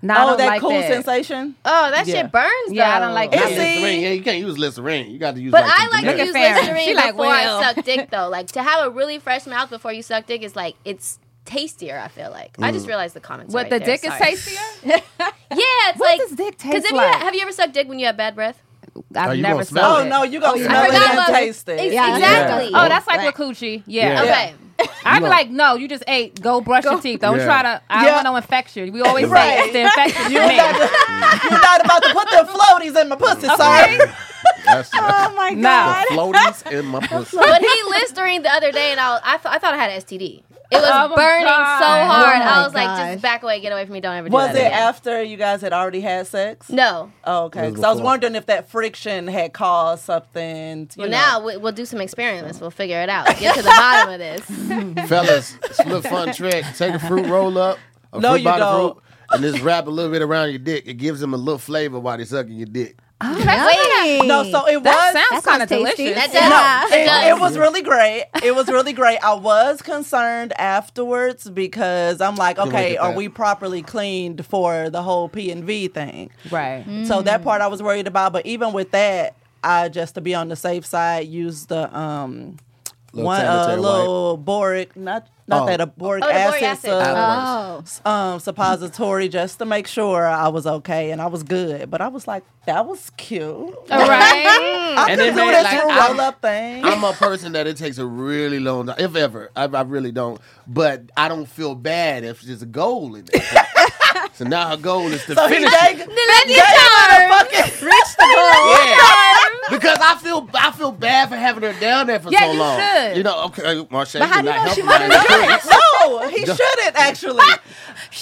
[0.05, 0.91] No, I oh, that like cool that.
[0.93, 1.55] sensation.
[1.65, 2.23] Oh, that Yeah.
[2.23, 2.75] shit burns though.
[2.75, 3.59] Yeah, I don't like Is Not it?
[3.59, 4.01] Listerine.
[4.01, 5.11] Yeah, you can't use Listerine.
[5.13, 5.53] You got to use.
[5.53, 7.59] But like I the like generic- to use Listerine She like, before well.
[7.59, 8.29] I suck dick though.
[8.29, 11.99] Like to have a really fresh mouth before you suck dick is like it's tastier.
[11.99, 12.57] I feel like.
[12.61, 12.75] I Mm.
[12.75, 13.53] just realized the comments.
[13.55, 14.61] What right the there, dick is tastier?
[15.53, 17.15] Yeah, it's What like does dick taste Because have, like?
[17.15, 18.63] you, have you ever sucked dick when you have bad breath?
[19.15, 20.67] I've Oh, never gonna smell smelled Oh no, you gonna yeah.
[20.67, 21.81] smell I it forgot and about- taste it.
[21.81, 22.15] Ex- Yeah.
[22.17, 22.67] exactly.
[22.75, 23.27] Oh, that's like Right.
[23.27, 23.83] with coochie.
[23.87, 24.13] Yeah.
[24.13, 24.23] Yeah.
[24.23, 24.55] Okay.
[25.05, 26.41] I'd be like, no, you just ate.
[26.41, 27.21] Go brush your teeth.
[27.21, 27.45] Don't Yeah.
[27.45, 27.83] try to.
[27.91, 28.05] I Yeah.
[28.23, 28.91] don't want to infect you.
[28.91, 29.59] We always say Right.
[29.65, 30.57] it's the infection You for me.
[30.57, 30.75] not,
[31.51, 33.99] you're not about to put the floaties in my pussy, Okay.
[33.99, 34.15] sir.
[34.65, 35.63] That's Oh my No.
[35.63, 36.07] god.
[36.09, 37.37] floaties in my pussy.
[37.37, 40.01] But he Listerine the other day, and I, I, thought I thought I had an
[40.01, 40.43] STD.
[40.73, 41.79] It was Oh burning God.
[41.79, 42.43] so hard.
[42.43, 44.01] Oh I was like, just back away, get away from me.
[44.01, 44.73] Don't ever do Was that it again.
[44.73, 46.69] after you guys had already had sex?
[46.71, 47.13] No.
[47.25, 47.61] Oh, okay.
[47.61, 50.81] It was Because I was wondering if that friction had caused something.
[50.97, 51.17] You Well, know.
[51.17, 52.61] now we, we'll do some experiments.
[52.61, 53.27] We'll figure it out.
[53.39, 54.41] Get to the bottom of this.
[55.09, 56.65] Fellas, it's a little fun trick.
[56.77, 57.79] Take a fruit roll up,
[58.13, 58.95] a No, fruit you don't.
[58.95, 60.85] fruit, and just wrap a little bit around your dick.
[60.87, 62.99] It gives them a little flavor while they're sucking your dick.
[63.23, 64.23] Nice.
[64.25, 65.13] No, so it That was.
[65.13, 66.15] sounds That kind of delicious.
[66.15, 66.91] That does.
[66.91, 67.25] No, It it, does.
[67.37, 68.27] it was really great.
[68.43, 69.19] It was really great.
[69.19, 75.29] I was concerned afterwards because I'm like, okay, are we properly cleaned for the whole
[75.29, 76.31] P and V thing?
[76.51, 76.85] Right.
[77.07, 78.33] So that part I was worried about.
[78.33, 82.57] But even with that, I just to be on the safe side used the um
[83.15, 85.67] Little one uh, sanitary little boric, not not Oh.
[85.67, 86.91] that a boric Oh, acid, acid.
[86.93, 87.85] Oh.
[88.11, 91.91] um suppository just to make sure I was okay and I was good.
[91.91, 93.43] But I was like, that was cute.
[93.47, 94.47] All right.
[94.99, 96.85] I And could then, do man, this like, for I'm- roll up thing.
[96.85, 99.51] I'm a person that it takes a really long time, if ever.
[99.57, 100.41] I, I really don't.
[100.67, 103.43] But I don't feel bad if there's a goal in it.
[104.35, 106.09] so now her goal is to so he finish gave, it.
[106.09, 108.85] Lucky gave her fucking Reach the goal.
[108.87, 109.42] Yeah.
[109.71, 112.59] Because I feel I feel bad for having her down there for Yeah, so you
[112.59, 112.81] long.
[112.81, 113.17] should.
[113.17, 115.67] You know, okay, uh, Marsha, But how do you know she helping my wanted experience.
[115.67, 117.45] No, he shouldn't actually.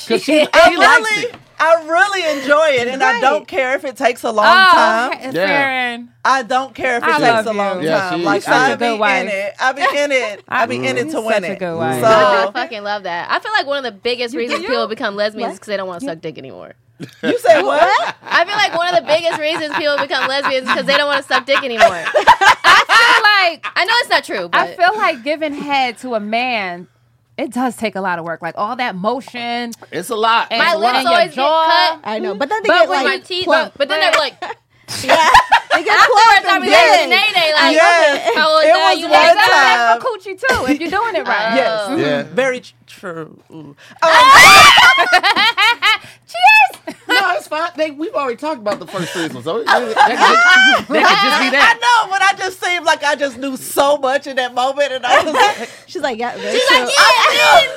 [0.06, 1.36] Because she, I likes really, it.
[1.58, 5.12] I really enjoy it, and I don't care if it takes a long Oh, time.
[5.12, 5.46] okay, Yeah.
[5.46, 6.12] Farron.
[6.24, 7.88] I don't care if it I takes love a long you.
[7.88, 8.18] Yeah, time.
[8.20, 9.28] she- like she's I a be good in wife.
[9.28, 9.54] it.
[9.58, 10.44] I be in it.
[10.48, 11.10] I be in it mm-hmm.
[11.10, 11.58] to win it.
[11.58, 12.04] good wife.
[12.04, 13.30] I fucking love that.
[13.30, 15.52] I feel like one of the biggest reasons people become lesbians What?
[15.54, 16.74] is because they don't want to suck dick anymore.
[17.22, 18.16] You said what?
[18.22, 21.06] I feel like one of the biggest reasons people become lesbians is because they don't
[21.08, 21.86] want to suck dick anymore.
[21.88, 26.14] I feel like I know it's not true, but I feel like giving head to
[26.14, 26.88] a man,
[27.38, 28.42] it does take a lot of work.
[28.42, 29.72] Like all that motion.
[29.90, 30.48] It's a lot.
[30.50, 32.00] And- my lips your always get cut.
[32.04, 33.74] I know, but then they But get like my teeth, plump.
[33.76, 34.34] but then they're like,
[35.02, 35.30] yeah,
[35.72, 37.08] they get afterwards, plump I and be like, big.
[37.08, 38.34] nay, nay, like, Yes.
[38.36, 39.76] how old It was you one like That's that?
[39.88, 40.00] time.
[40.00, 41.52] for coochie too, if you're doing it right.
[41.52, 41.56] Oh.
[41.56, 41.80] Yes.
[41.88, 41.96] Oh.
[41.96, 42.22] Yeah.
[42.24, 43.38] Very tr- true.
[43.52, 43.76] Ooh.
[44.02, 44.06] Oh.
[47.50, 47.70] No, it's fine.
[47.76, 51.56] They, we've already talked about the first threesome, so that could, that could just be
[51.56, 54.92] I know, but I just seemed like I just knew so much in that moment,
[54.92, 56.78] and I was like, She's like, yeah, very She's true.
[56.78, 57.72] like, yeah,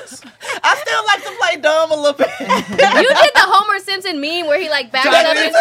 [0.64, 2.30] I still like to play dumb a little bit.
[2.40, 5.58] you did the Homer Simpson meme where he like backs Tried up to- into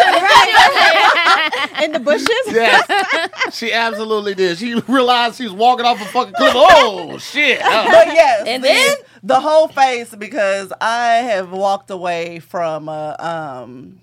[1.79, 2.27] the in the bushes.
[2.47, 4.57] Yes, she absolutely did.
[4.57, 6.53] She realized she was walking off a fucking cliff.
[6.55, 7.61] Oh shit!
[7.61, 8.95] Uh, but yes, And the- then?
[9.23, 13.99] The whole face because I have walked away from a um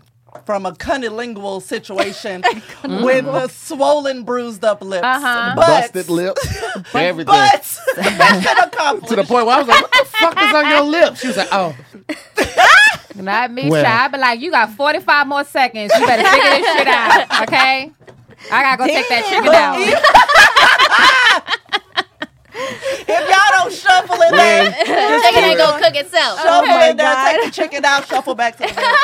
[0.47, 2.43] from a cunnilingual situation
[2.85, 5.53] with the swollen, bruised up lips, Uh-huh.
[5.57, 6.47] but busted lips,
[6.95, 7.35] everything.
[7.35, 9.09] but mission accomplished.
[9.09, 11.27] to the point where I was like, "What the fuck is on your lips?" She
[11.27, 11.75] was like, "Oh,
[13.17, 13.83] Not me, Well.
[13.85, 14.05] shy.
[14.05, 15.93] I be like, you got 45 more seconds.
[15.99, 17.91] You better figure this shit out, okay?
[18.53, 19.77] I gotta go take that chicken out.
[23.09, 26.39] if y'all don't shuffle in there, Chicken ain't gonna cook itself.
[26.41, 28.97] shuffle oh my in there, take the chicken out, shuffle back to the bed.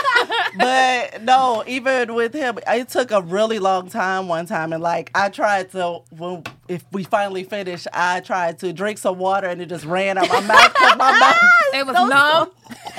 [0.58, 5.10] But no, even with him, it took a really long time one time, and like
[5.14, 9.60] I tried to, when if we finally finished, I tried to drink some water, and
[9.60, 10.74] it just ran out my mouth.
[10.74, 11.74] 'cause my mouth.
[11.74, 12.50] It was numb.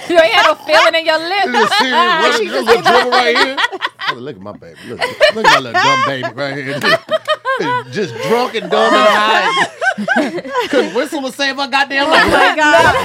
[0.09, 1.71] You ain't had no feeling in your this lips.
[1.71, 2.21] is serious.
[2.21, 3.57] What is this little dribble right here?"
[4.09, 4.77] Oh, look at my baby.
[4.87, 6.79] Look, look at my little dumb baby right here.
[7.91, 10.67] Just drunk and dumb and high.
[10.69, 12.23] Couldn't whistle to save her goddamn life.
[12.25, 12.95] Oh my god.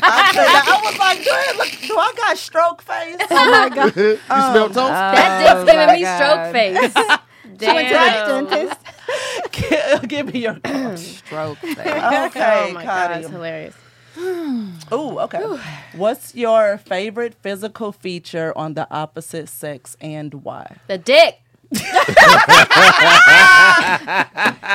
[0.00, 0.64] I, said that.
[0.68, 3.16] I was like, "Dude, look, do I got stroke face?
[3.30, 3.96] Oh my god.
[3.96, 4.76] you smell oh toast?
[4.76, 6.92] That Oh, dick's giving me stroke face.
[7.60, 8.46] She went to the Damn.
[8.46, 8.80] dentist.
[10.08, 10.56] Give me your
[10.96, 11.58] Stroke.
[11.58, 11.78] face.
[11.78, 13.16] okay, Oh my god, Cotty.
[13.20, 13.74] it's hilarious.
[14.92, 15.42] Ooh, okay.
[15.94, 20.76] What's your favorite physical feature on the opposite sex and why?
[20.88, 21.40] The dick.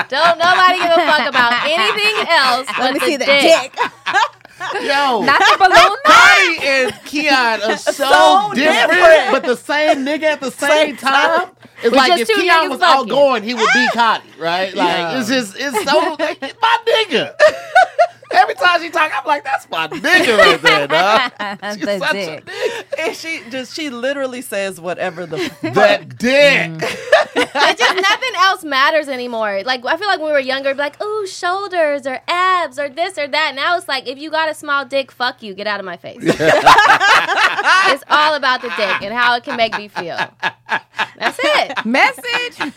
[0.09, 3.73] Don't nobody give a fuck about anything else but Let me the see the dick.
[3.73, 3.75] dick.
[4.81, 5.21] Yo.
[5.23, 5.97] Not the balloon.
[6.05, 9.31] Connie and Keon are so, So different, different.
[9.31, 11.49] but the same nigga at the same Same time.
[11.81, 13.11] It's We're like if two Keon was fucking.
[13.11, 14.73] outgoing, he would be Connie, right?
[14.73, 15.19] Like Yeah.
[15.19, 17.33] it's just it's so like, my nigga.
[18.33, 21.31] Every time she talk, I'm like, that's my nigga right there, dog.
[21.75, 22.41] She's The such dick.
[22.41, 22.87] a dick.
[22.99, 26.71] And she just she literally says whatever the That dick.
[27.35, 29.61] It's just nothing else matters anymore.
[29.65, 33.17] Like I feel like when we were younger, like, ooh, shoulders or abs or this
[33.17, 33.53] or that.
[33.55, 35.97] Now it's like, if you got a small dick, fuck you, get out of my
[35.97, 36.17] face.
[36.23, 40.17] it's all about the dick and how it can make me feel.
[41.17, 41.85] That's it.
[41.85, 42.73] Message.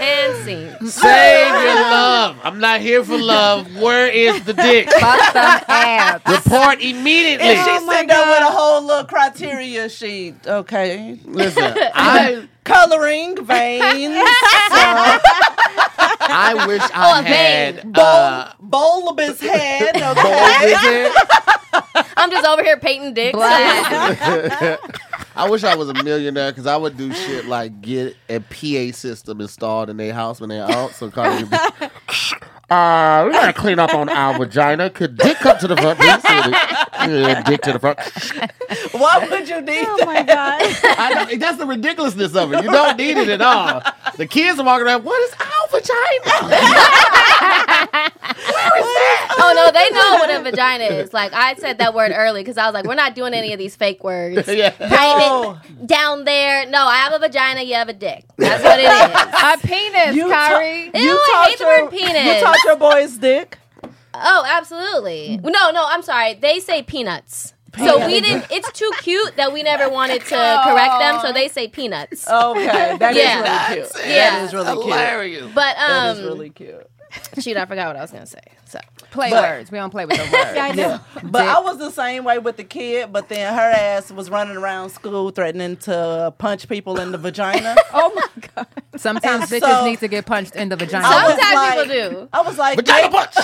[0.00, 0.88] And scene.
[0.88, 2.36] Save your love.
[2.42, 3.66] I'm not here for love.
[3.76, 4.88] Where is the dick?
[4.90, 6.22] Fuck them abs.
[6.26, 7.48] Report immediately.
[7.48, 10.36] and she Oh my sitting there with a whole little criteria sheet.
[10.46, 11.18] Okay.
[11.24, 14.14] Listen, I Coloring, veins,
[16.22, 17.32] I wish Oh, I a vein.
[17.74, 19.94] had bul- uh, bulbous head.
[19.94, 20.74] bold Okay.
[20.74, 21.12] vision.
[22.16, 23.36] I'm just over here painting dicks.
[25.36, 28.96] I wish I was a millionaire because I would do shit like get a PA
[28.96, 30.92] system installed in their house when they're out.
[30.92, 31.56] So Cardi would be,
[32.70, 34.90] uh, we gotta clean up on our vagina.
[34.90, 35.98] Could dick come to the front?
[35.98, 36.24] Please?
[37.08, 37.98] Yeah, dick to the front.
[38.92, 40.60] Why would you need Oh my god.
[40.62, 42.62] I know, that's the ridiculousness of it.
[42.62, 43.82] You don't need it at all.
[44.16, 45.04] The kids are walking around.
[45.04, 46.30] What is our vagina?
[49.38, 51.12] oh no, they know what a vagina is.
[51.12, 53.58] Like I said that word early because I was like, we're not doing any of
[53.58, 54.46] these fake words.
[54.48, 54.74] yeah.
[55.22, 55.52] Oh.
[55.52, 56.66] Right down there.
[56.66, 57.62] No, I have a vagina.
[57.62, 58.24] You have a dick.
[58.36, 59.64] That's what it is.
[59.64, 60.90] A penis, You ta- Kyrie.
[60.94, 62.36] Ew, I hate the word penis.
[62.36, 63.58] You taught your boys dick.
[64.14, 65.38] Oh, absolutely.
[65.42, 66.34] No, no, I'm sorry.
[66.34, 67.54] They say peanuts.
[67.78, 68.46] So we didn't.
[68.50, 71.20] It's too cute that we never wanted to correct them.
[71.20, 72.28] So they say peanuts.
[72.28, 73.70] Okay, that is Yeah.
[73.72, 74.04] really cute.
[74.06, 74.30] Yeah.
[74.30, 74.84] That is really cute.
[74.84, 75.50] hilarious.
[75.54, 76.86] But um, is really cute.
[77.40, 78.40] shoot, I forgot what I was gonna say.
[78.66, 78.78] So
[79.10, 79.70] Play But- words.
[79.72, 80.32] We don't play with the words.
[80.54, 81.00] Yeah, I know.
[81.24, 84.56] But I was the same way with the kid, but then her ass was running
[84.56, 87.76] around school threatening to punch people in the vagina.
[87.92, 88.66] Oh my god.
[88.96, 91.04] Sometimes And bitches so- need to get punched in the vagina.
[91.06, 92.28] I was Sometimes like- people do.
[92.32, 93.34] I was like, Vagina punch.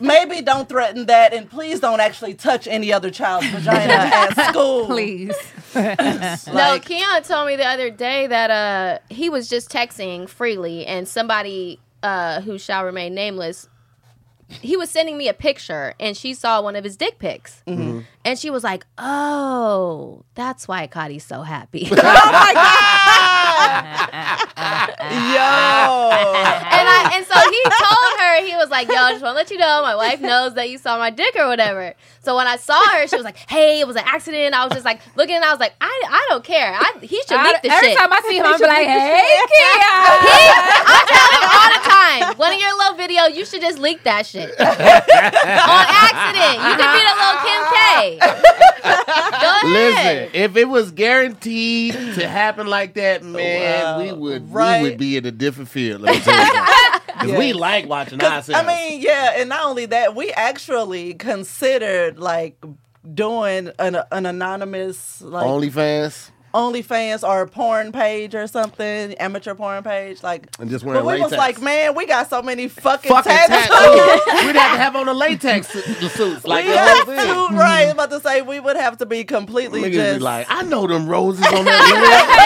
[0.00, 4.86] maybe don't threaten that, and please don't actually touch any other child's vagina at school.
[4.86, 5.34] Please.
[5.74, 5.94] no,
[6.52, 11.06] Like- Keon told me the other day that uh he was just texting freely, and
[11.06, 13.68] somebody uh who shall remain nameless
[14.48, 17.62] he was sending me a picture, and she saw one of his dick pics,
[18.24, 21.96] and she was like, "Oh, that's why Cotty's so happy." Yo.
[26.76, 29.36] And I and so he told her he was like, "Yo, I just want to
[29.36, 32.46] let you know, my wife knows that you saw my dick or whatever." So when
[32.46, 35.00] I saw her, she was like, "Hey, it was an accident." I was just like
[35.16, 36.74] looking, and I was like, "I, I don't care.
[36.74, 38.86] I, he should I- leak the every shit." Every time I see him, I'm like,
[38.86, 40.42] hey, He,
[40.88, 44.02] I tell him all the time, one of your little videos, you should just leak
[44.04, 46.56] that shit on accident.
[46.66, 48.18] You could be the little Kim K.
[48.82, 49.64] Go ahead.
[49.66, 54.00] Listen, if it was guaranteed to happen like that, man, Wow.
[54.02, 54.82] we would Right.
[54.82, 56.00] we would be in a different field.
[56.02, 56.62] Let me tell you.
[57.06, 58.50] Because we like watching ourselves.
[58.50, 62.62] I mean, yeah, and not only that, we actually considered like
[63.14, 69.82] doing an, an anonymous like OnlyFans OnlyFans or a porn page or something, amateur porn
[69.82, 70.46] page, like.
[70.58, 71.30] and just But wearing we latex.
[71.32, 73.66] was like, man, we got so many fucking, fucking tattoos.
[74.46, 77.50] We'd have to have on the latex su- suits, like we the whole thing.
[77.50, 77.82] to, right?
[77.84, 80.62] I'm about to say we would have to be completely Niggas just be like, I
[80.62, 82.45] know them roses on that.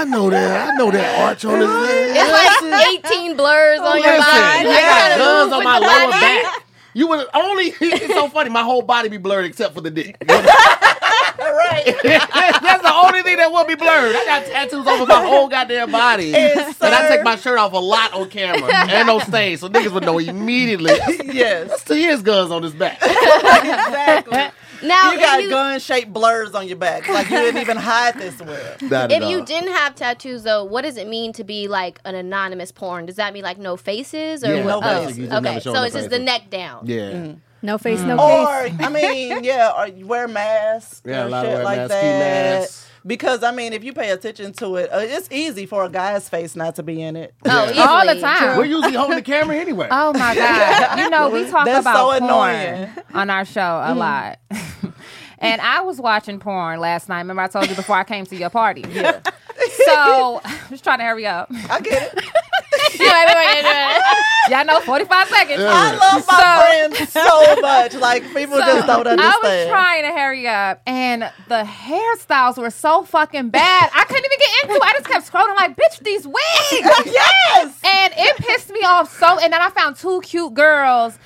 [0.00, 0.68] I know that.
[0.70, 2.16] I know that arch on his leg.
[2.16, 2.62] It's
[3.02, 4.68] like 18 blurs on your body.
[4.68, 6.64] I got guns on my lower back.
[6.94, 7.74] You would only.
[7.80, 8.50] It's so funny.
[8.50, 10.16] My whole body be blurred except for the dick.
[11.38, 11.84] Right.
[12.02, 14.14] That's the only thing that will be blurred.
[14.16, 17.72] I got tattoos over my whole goddamn body, Yes, and I take my shirt off
[17.74, 20.90] a lot on camera and no stains, so niggas would know immediately.
[21.32, 21.68] yes.
[21.68, 22.98] That's to his guns on his back.
[23.02, 24.48] Exactly.
[24.82, 27.08] Now, You got you, gun shaped blurs on your back.
[27.08, 28.76] Like you didn't even hide this well.
[28.82, 32.14] Not if you didn't have tattoos, though, what does it mean to be like an
[32.14, 33.06] anonymous porn?
[33.06, 34.80] Does that mean like no faces or Yeah, what?
[34.80, 35.18] no oh, faces.
[35.18, 36.86] You just okay, so no it's just the neck down.
[36.86, 37.10] yeah.
[37.10, 37.38] Mm-hmm.
[37.60, 38.78] No face, no face.
[38.78, 38.84] Or.
[38.86, 41.76] I mean, yeah, or you wear masks Yeah, a or lot of shit wear like
[41.78, 42.60] masks, ski that.
[42.60, 42.87] masks.
[43.06, 46.28] Because I mean, if you pay attention to it, uh, it's easy for a guy's
[46.28, 47.34] face not to be in it.
[47.44, 47.84] Oh, Yeah.
[47.84, 48.20] All the easily.
[48.20, 48.56] time.
[48.58, 49.88] We're usually holding the camera anyway.
[49.90, 50.98] Oh my god!
[50.98, 52.90] You know we talk That's about so porn annoying.
[53.14, 54.38] on our show a lot.
[55.40, 57.18] And I was watching porn last night.
[57.18, 58.84] Remember, I told you before I came to your party.
[58.90, 59.20] Yeah,
[59.84, 61.48] So, just trying to hurry up.
[61.70, 62.24] I get it.
[62.98, 64.28] Yeah, right, right, right.
[64.50, 65.60] Y'all know, 45 seconds.
[65.60, 65.70] Yeah.
[65.70, 67.94] I love my friends so much.
[67.94, 69.20] Like people just don't understand.
[69.20, 73.90] I was trying to hurry up, and the hairstyles were so fucking bad.
[73.94, 74.82] I couldn't even get into it.
[74.82, 76.40] I just kept scrolling, like, bitch, these wigs.
[77.06, 77.80] yes.
[77.84, 79.38] and it pissed me off so.
[79.38, 81.18] And then I found two cute girls.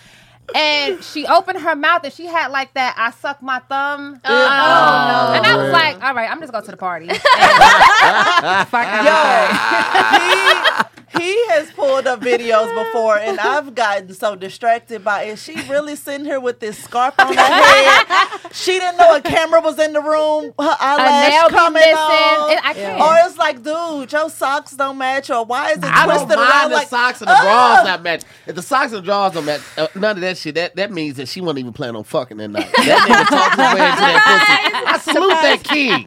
[0.55, 4.21] And she opened her mouth and she had like that I suck my thumb.
[4.25, 4.49] Oh, um,
[5.09, 5.33] no.
[5.35, 7.07] And I was like, all right, I'm just going to the party.
[7.09, 9.05] Fuck it.
[9.07, 9.17] Yo,
[10.19, 10.82] he
[11.19, 15.39] he has pulled up videos before, and I've gotten so distracted by it.
[15.39, 18.29] She really sitting here with this scarf on her head.
[18.53, 20.53] She didn't know a camera was in the room.
[20.59, 21.95] Her A eyelash nail coming missing.
[21.97, 22.51] off.
[22.51, 23.01] It- I can't.
[23.01, 26.37] Or it's like, dude, your socks don't match, or why is it I don't twisted
[26.39, 27.43] mind around the like socks and the Ugh!
[27.43, 28.23] bras not match.
[28.47, 30.55] If the socks and the drawers don't match, uh, none of that shit.
[30.55, 32.71] That that means that she wasn't even planning on fucking that night.
[32.77, 34.87] That nigga talked his way into that pussy.
[34.87, 36.07] I salute that king.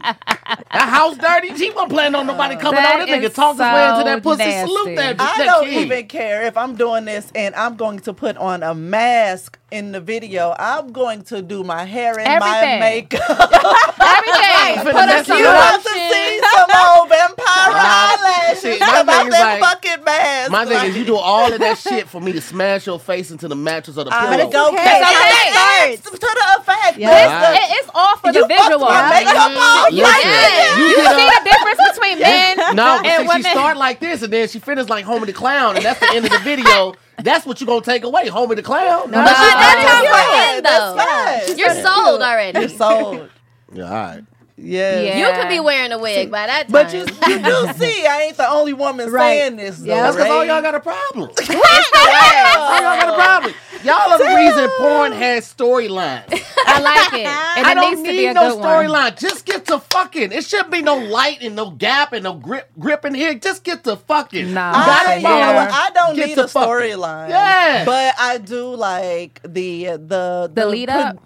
[0.72, 1.56] That house dirty.
[1.58, 3.08] She wasn't planning on nobody coming That on.
[3.08, 4.44] That nigga is talked his way into that pussy.
[4.44, 4.68] nasty.
[4.72, 5.20] Salute that.
[5.20, 5.86] I that don't king.
[5.86, 9.92] even care if I'm doing this and I'm going to put on a mask in
[9.92, 10.56] the video.
[10.58, 12.80] I'm going to do my hair and Everything.
[12.80, 13.22] my makeup.
[13.30, 14.76] Everything.
[14.78, 18.18] Finna Put a mess up you the have to see some old vampire Right.
[18.48, 20.52] eyelashes See, my come thing is that like- fucking mask.
[20.52, 23.00] My thing Like, is, you do all of that shit for me to smash your
[23.00, 24.52] face into the mattress or the I pillow.
[24.52, 24.84] don't okay.
[24.84, 25.02] care.
[25.02, 25.94] It's okay.
[25.94, 26.98] It's to the effect.
[26.98, 27.10] Yeah.
[27.10, 27.42] That's Right.
[27.52, 28.80] the- It- it's all for You the visual.
[28.80, 29.58] my makeup mm-hmm.
[29.58, 29.92] off.
[29.92, 33.28] Listen, Like, you You see a- the difference between men No, but and see, she
[33.28, 33.52] women?
[33.52, 36.26] start like this, and then she finished like Homie the Clown, and that's the end
[36.26, 36.94] of the video.
[37.22, 39.12] That's what you gonna take away, Homie the Clown.
[39.12, 41.56] No, But that's that's how we're in, though.
[41.56, 42.60] You're sold already.
[42.60, 43.30] You're sold.
[43.74, 44.24] Yeah, all right.
[44.58, 45.02] Yeah.
[45.02, 45.18] Yeah.
[45.36, 46.72] You could be wearing a wig by that time.
[46.72, 49.40] But you, you do see, I ain't the only woman Right.
[49.40, 49.80] saying this.
[49.80, 50.04] Though, Yeah.
[50.04, 50.48] That's because all right?
[50.48, 51.30] y'all got a problem.
[51.50, 53.54] all y'all got a problem.
[53.84, 56.24] Y'all are the reason porn has storylines.
[56.68, 57.28] I like it.
[57.28, 59.20] And I it don't needs to be need a no storyline.
[59.20, 60.32] Just get to fucking.
[60.32, 63.36] It shouldn't be no light and no gap and no grip grip in here.
[63.36, 64.54] Just get to fucking.
[64.54, 64.70] Nah.
[64.72, 67.30] You got I, it, you know I don't Get need to a storyline.
[67.30, 67.86] Yeah.
[67.86, 71.18] But I do like the the The lead up?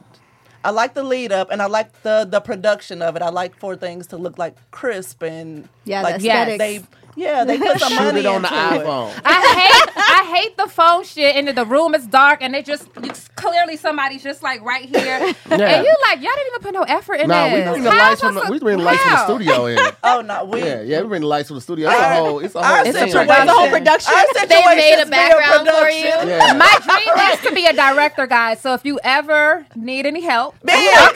[0.64, 3.22] I like the lead up, and I like the the production of it.
[3.22, 6.58] I like for things to look like crisp and Yeah, like the Yes.
[6.58, 6.99] they aesthetics.
[7.20, 8.86] Yeah they put some money it on the into it.
[8.86, 9.12] iPhone.
[9.26, 12.88] I hate I hate the phone shit and the room is dark and they just
[13.04, 15.18] you, clearly somebody's just like right here
[15.52, 17.70] and you like y'all didn't even put no effort in Nah, we this.
[17.70, 19.80] bring the lights from the, we bring the lights from the studio in.
[20.04, 21.90] Oh no, we Yeah, yeah, we bring the lights from the studio.
[21.90, 23.08] It's a whole, it's a whole It's a thing.
[23.08, 24.14] situation- right The whole production.
[24.48, 26.06] They made a been background for you?
[26.30, 26.54] Yeah.
[26.54, 28.62] My dream is to be a director, guys.
[28.62, 31.10] So if you ever need any help, Man, Yeah,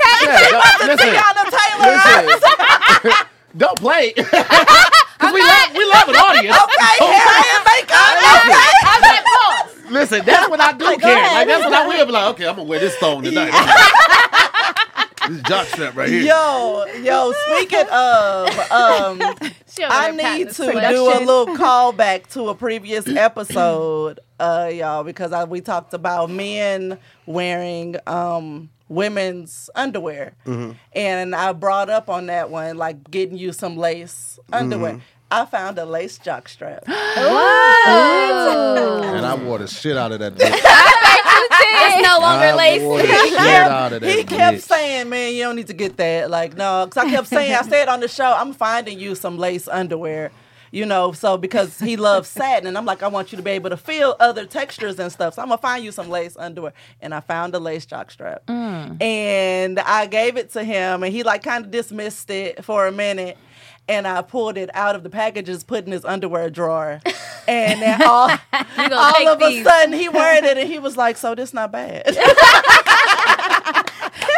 [0.52, 2.28] don't- listen, Teyana Taylor.
[2.28, 3.26] listen.
[3.56, 4.14] Don't play.
[5.24, 6.58] Because we love, we love an audience.
[6.74, 7.96] Okay, hair and makeup.
[7.96, 9.92] I was like, pause.
[9.92, 11.18] Listen, listen, that's what I do care.
[11.18, 11.34] ahead.
[11.34, 12.34] Like that's what I will be like.
[12.34, 13.52] Okay, I'm gonna wear this thong tonight.
[15.30, 16.24] this jock strap right here.
[16.24, 19.22] Yo, yo, speaking of, um,
[19.80, 20.92] I need to sweat.
[20.92, 26.30] do a little callback to a previous episode, uh, y'all, because I, we talked about
[26.30, 30.72] men wearing um, women's underwear, mm-hmm.
[30.94, 34.94] and I brought up on that one like getting you some lace underwear.
[34.94, 35.04] Mm-hmm.
[35.32, 36.84] I found a lace jock strap.
[39.14, 40.52] And I wore the shit out of that bitch.
[40.52, 42.82] It's no longer I lace.
[42.82, 44.62] wore the shit out of that he kept bitch.
[44.62, 47.62] saying, "Man, you don't need to get that." Like, no, because I kept saying, I
[47.64, 50.32] said on the show, I'm finding you some lace underwear.
[50.74, 53.52] You know, so because he loves satin, and I'm like, I want you to be
[53.52, 55.36] able to feel other textures and stuff.
[55.36, 58.42] So I'm gonna find you some lace underwear, and I found a lace jock strap,
[59.00, 62.92] and I gave it to him, and he like kind of dismissed it for a
[62.92, 63.38] minute.
[63.88, 67.02] And I pulled it out of the packages, put in his underwear drawer,
[67.50, 68.30] and then all,
[68.94, 69.66] all of a these.
[69.66, 72.08] sudden he wearing it, and he was like, "So this not bad."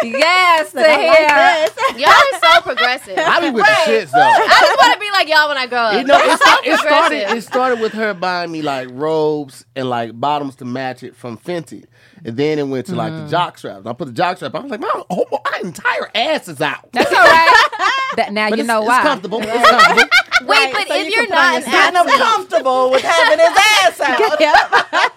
[0.04, 1.68] yes, to I like hear.
[1.68, 2.02] this.
[2.02, 3.18] Y'all are so progressive.
[3.18, 4.20] I be with the shits though.
[4.20, 5.94] I just want to be like y'all when I grow up.
[5.96, 7.38] You know, it, so it started.
[7.38, 11.38] It started with her buying me like robes and like bottoms to match it from
[11.38, 11.86] Fenty,
[12.24, 13.30] and then it went to like the mm-hmm.
[13.30, 13.86] jock straps.
[13.86, 14.56] I put the jock strap.
[14.56, 14.62] on.
[14.62, 16.90] I was like, my, whole, my entire ass is out.
[16.92, 17.70] That's all right.
[18.16, 19.02] That now But you it's, know it's why.
[19.02, 19.40] comfortable.
[19.42, 20.10] It's comfortable.
[20.44, 23.02] Wait, Right, but so if you you're can put on not your Getting comfortable with
[23.02, 25.12] having his ass out.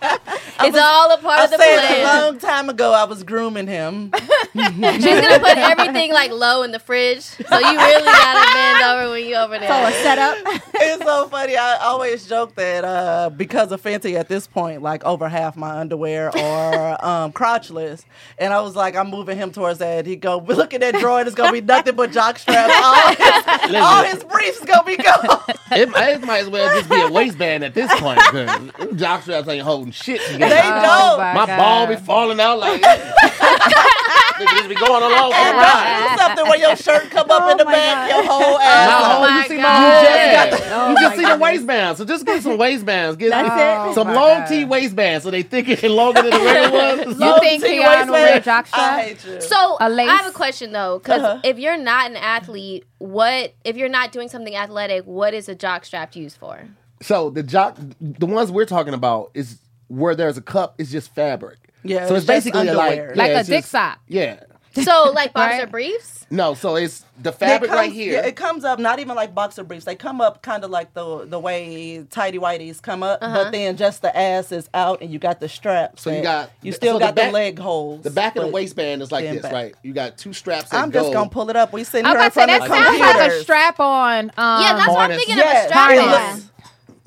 [0.60, 3.66] It's all a part I of the said a long time ago I was grooming
[3.66, 4.12] him.
[4.54, 4.72] She's
[5.20, 9.24] gonna put everything like low in the fridge, so you really gotta bend over when
[9.24, 9.70] you over there.
[9.72, 10.02] all a there.
[10.02, 10.36] setup.
[10.74, 11.56] it's so funny.
[11.56, 15.78] I always joke that uh, because of Fenty at this point, like over half my
[15.78, 18.04] underwear are um, crotchless,
[18.38, 20.06] and I was like, I'm moving him towards that.
[20.06, 21.20] He go look at that drawer.
[21.20, 22.74] and It's gonna be nothing but jock straps.
[22.74, 25.40] All his, all his briefs gonna be gone.
[25.70, 28.18] It, it might as well just be a waistband at this point.
[28.98, 30.47] Jock straps ain't holding shit together.
[30.48, 30.82] They Oh,
[31.16, 31.18] don't.
[31.18, 32.82] my my ball be falling out like.
[34.38, 36.08] Nigga just be going along for the ride.
[36.12, 38.16] Do something where your shirt come up Oh in the back, God.
[38.16, 38.88] your whole ass.
[38.88, 39.62] Oh whole- my you see God.
[39.62, 40.60] my whole jazz.
[40.72, 41.40] Oh you just see the goodness.
[41.42, 41.98] waistbands.
[41.98, 43.16] So just get some waistbands.
[43.16, 43.94] Get That's it.
[43.94, 44.46] some Oh long God.
[44.46, 47.20] T waistbands so they thicker and longer than the regular ones.
[47.20, 47.82] You think T Keanu
[48.12, 48.44] wear waistband.
[48.44, 49.00] jock I strap?
[49.00, 49.40] hate you.
[49.40, 50.08] So A lace?
[50.08, 51.40] I have a question though, because Uh-huh.
[51.42, 55.02] if you're not an athlete, what if you're not doing something athletic?
[55.04, 56.60] What is a jock strap used for?
[57.02, 59.58] So the jock, the ones we're talking about is
[59.88, 60.74] where there's a cup.
[60.78, 61.58] It's just fabric.
[61.84, 63.14] Yeah, so it's it's, basically like underwear.
[63.16, 63.98] Like yeah, a it's dick just- sock.
[64.08, 64.40] Yeah.
[64.82, 65.70] So like boxer Right.
[65.70, 66.26] briefs.
[66.30, 68.12] No, so it's the It fabric comes- right here.
[68.14, 69.86] Yeah, it comes up not even like boxer briefs.
[69.86, 73.44] They come up kind of like the the way tidy whities come up, Uh-huh.
[73.44, 76.02] but then just the ass is out and you got the straps.
[76.02, 78.02] So you got- you still so got the, back- leg holes.
[78.02, 79.52] the back of the waistband is like this, back.
[79.52, 79.74] right?
[79.82, 80.68] You got two straps.
[80.70, 81.12] That I'm just go.
[81.14, 81.72] gonna pull it up.
[81.72, 83.80] We sitting I'm here in about to say front that of sounds like a strap
[83.80, 84.24] on.
[84.36, 86.42] Um, yeah, that's what I'm thinking Yeah, of a strap it, on.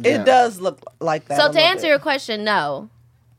[0.01, 0.21] Looks- Yeah.
[0.21, 1.37] it does look like that.
[1.37, 1.89] So to answer bit.
[1.89, 2.89] your question, no.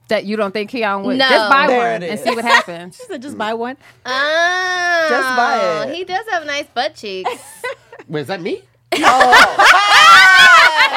[0.08, 1.16] that you don't think Keon would.
[1.16, 1.28] No.
[1.28, 3.00] Just buy There one and see what happens.
[3.08, 3.76] So just buy one.
[4.04, 5.94] Oh, Just buy it.
[5.94, 7.30] He does have nice butt cheeks.
[8.08, 8.62] Wait, is that me?
[8.92, 8.98] I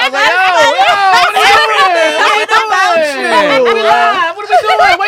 [0.04, 0.32] was like,
[2.36, 4.36] Hey, we live.
[4.36, 5.04] What are we doing?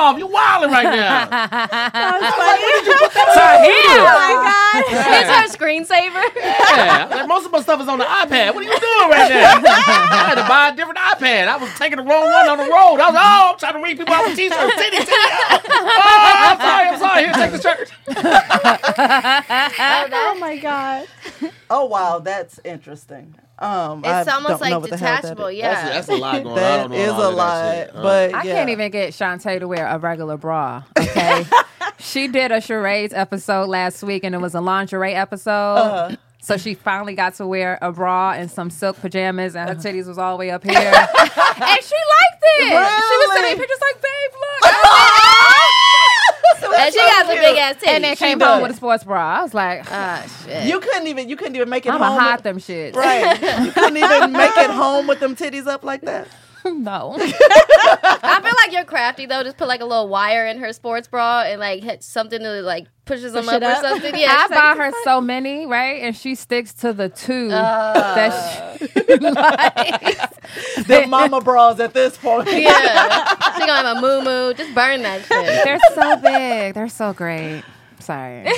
[0.00, 0.18] go off.
[0.18, 1.28] You wilding right now.
[4.90, 6.24] He's her screensaver.
[6.36, 8.54] Yeah, like most of my stuff is on the iPad.
[8.54, 9.60] What are you doing right now?
[9.62, 11.48] I had to buy a different iPad.
[11.48, 13.00] I was taking the wrong one on the road.
[13.00, 14.72] I was oh, I'm trying to read people off the t-shirt.
[14.78, 15.12] Titty, titty.
[15.12, 17.24] Oh, I'm sorry, I'm sorry.
[17.24, 17.92] Here, take the shirt.
[19.82, 21.06] Oh, oh my god.
[21.70, 23.34] oh wow, that's interesting.
[23.60, 25.50] Um, I It's almost like what the hell that detachable.
[25.52, 25.74] Yeah.
[25.90, 26.58] That's, that's a lot going on.
[26.58, 27.64] I That don't is a of that lot.
[27.94, 28.54] Uh, but I yeah.
[28.54, 30.82] can't even get Shantae to wear a regular bra.
[30.98, 31.44] Okay,
[31.98, 35.50] she did a charades episode last week, and it was a lingerie episode.
[35.76, 36.16] Uh-huh.
[36.42, 39.82] So she finally got to wear a bra and some silk pajamas, and her Uh-huh.
[39.88, 42.68] titties was all the way up here, and she liked it.
[42.68, 44.74] She was sending me pictures like, "Babe, look."
[46.62, 47.88] And she got the big ass titties.
[47.88, 48.48] and then She came does.
[48.48, 49.38] home with a sports bra.
[49.38, 50.66] I was like, Ah, shit.
[50.66, 52.20] You couldn't even you couldn't even make it "I'm gonna home.
[52.20, 53.40] hide with- them shit." Right.
[53.64, 56.28] You couldn't even make it home with them titties up like that.
[56.72, 57.16] no.
[57.18, 59.42] I feel like you're crafty though.
[59.42, 62.62] Just put like a little wire in her sports bra and like hit something to
[62.62, 64.14] like pushes them Push up it or something.
[64.16, 66.02] Yeah, I she's buy like, her so many, right?
[66.02, 68.14] And she sticks to the two Uh.
[68.14, 70.86] that she likes.
[70.86, 72.48] The mama bras at this point.
[72.52, 74.54] Yeah, she gonna have a moo moo.
[74.54, 75.64] Just burn that shit.
[75.64, 76.74] They're so big.
[76.74, 77.62] They're so great.
[78.00, 78.50] Sorry.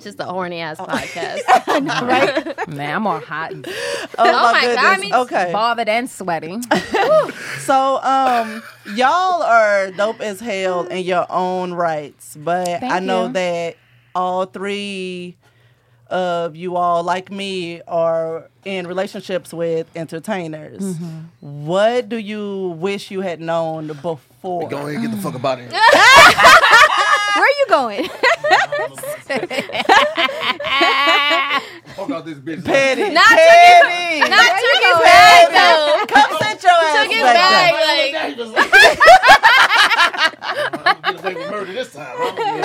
[0.00, 1.40] Just a horny ass podcast.
[2.08, 2.68] Right?
[2.68, 3.72] Man, I'm all hot and Oh,
[4.18, 5.00] Oh my my God, I goodness.
[5.00, 5.50] mean- okay.
[5.52, 6.62] bothered and sweating.
[7.60, 8.62] So, um,
[8.94, 13.32] y'all are dope as hell in your own rights, but Thank I know you.
[13.34, 13.76] that
[14.14, 15.36] all three
[16.08, 20.80] of you all, like me, are in relationships with entertainers.
[20.82, 21.66] Mm-hmm.
[21.66, 24.68] What do you wish you had known before?
[24.68, 25.70] Go ahead and get the fuck about it.
[27.38, 28.08] Where are you going?
[31.94, 32.64] Fuck out this bitch.
[32.64, 33.10] Petty.
[33.10, 34.20] Not petty.
[34.20, 35.04] Not took his going?
[35.04, 36.04] bag though.
[36.08, 37.72] Come sit your ass Took his back bag.
[37.74, 38.14] Like,
[41.04, 42.16] I'm gonna get murder this time.
[42.18, 42.60] I'm gonna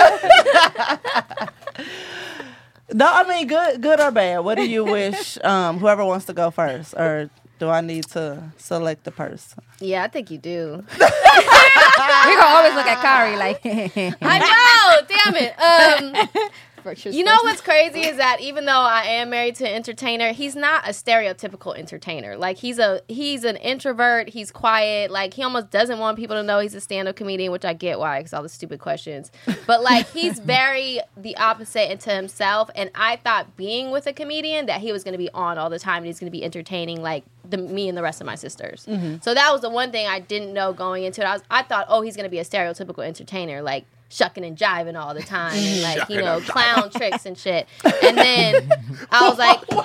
[1.34, 1.50] get-
[2.94, 4.40] No, I mean good, good or bad.
[4.40, 5.38] What do you wish?
[5.42, 7.28] Um, whoever wants to go first, or
[7.58, 9.62] do I need to select the person?
[9.80, 10.84] yeah, I think you do.
[11.00, 13.60] We're gonna always look at Kari like.
[14.22, 15.06] I know.
[15.08, 15.52] Damn it.
[15.60, 16.28] Um,
[16.84, 20.32] Virtuous You know what's crazy is that even though I am married to an entertainer,
[20.32, 22.36] he's not a stereotypical entertainer.
[22.36, 24.28] Like he's a he's an introvert.
[24.28, 25.10] He's quiet.
[25.10, 27.98] Like he almost doesn't want people to know he's a stand-up comedian, which I get
[27.98, 29.32] why, because all the stupid questions.
[29.66, 32.70] But like he's very the opposite into himself.
[32.76, 35.70] And I thought being with a comedian that he was going to be on all
[35.70, 38.26] the time and he's going to be entertaining like the me and the rest of
[38.26, 38.86] my sisters.
[38.88, 39.16] Mm-hmm.
[39.22, 41.24] So that was the one thing I didn't know going into it.
[41.24, 44.56] I was I thought, oh, he's going to be a stereotypical entertainer, like shucking and
[44.56, 47.66] jiving all the time, and like you know clown tricks and shit.
[48.02, 48.70] And then
[49.10, 49.82] I was like, oh,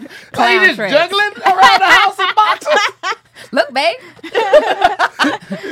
[0.00, 0.92] he Clown just tricks.
[0.92, 2.80] juggling around the house in boxes.
[3.52, 3.96] Look, babe.
[4.22, 4.30] He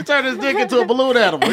[0.02, 1.48] turned his dick into a balloon animal.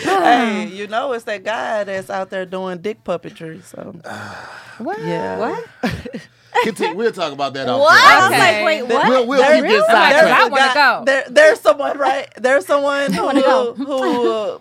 [0.00, 3.62] He hey, you know it's that guy that's out there doing dick puppetry.
[3.64, 3.94] So
[4.78, 5.00] What?
[5.02, 5.64] yeah, What?
[6.64, 6.96] Continue.
[6.96, 7.68] We'll talk about that.
[7.68, 8.00] off What?
[8.00, 8.12] camera.
[8.12, 8.56] I was Okay.
[8.56, 9.08] like, wait, what?
[9.08, 10.40] We'll, we'll There- keep this There's sidetracked.
[10.40, 11.04] I a wanna go.
[11.06, 12.28] There, there's someone right.
[12.36, 13.74] There's someone who wanna go.
[13.74, 14.60] who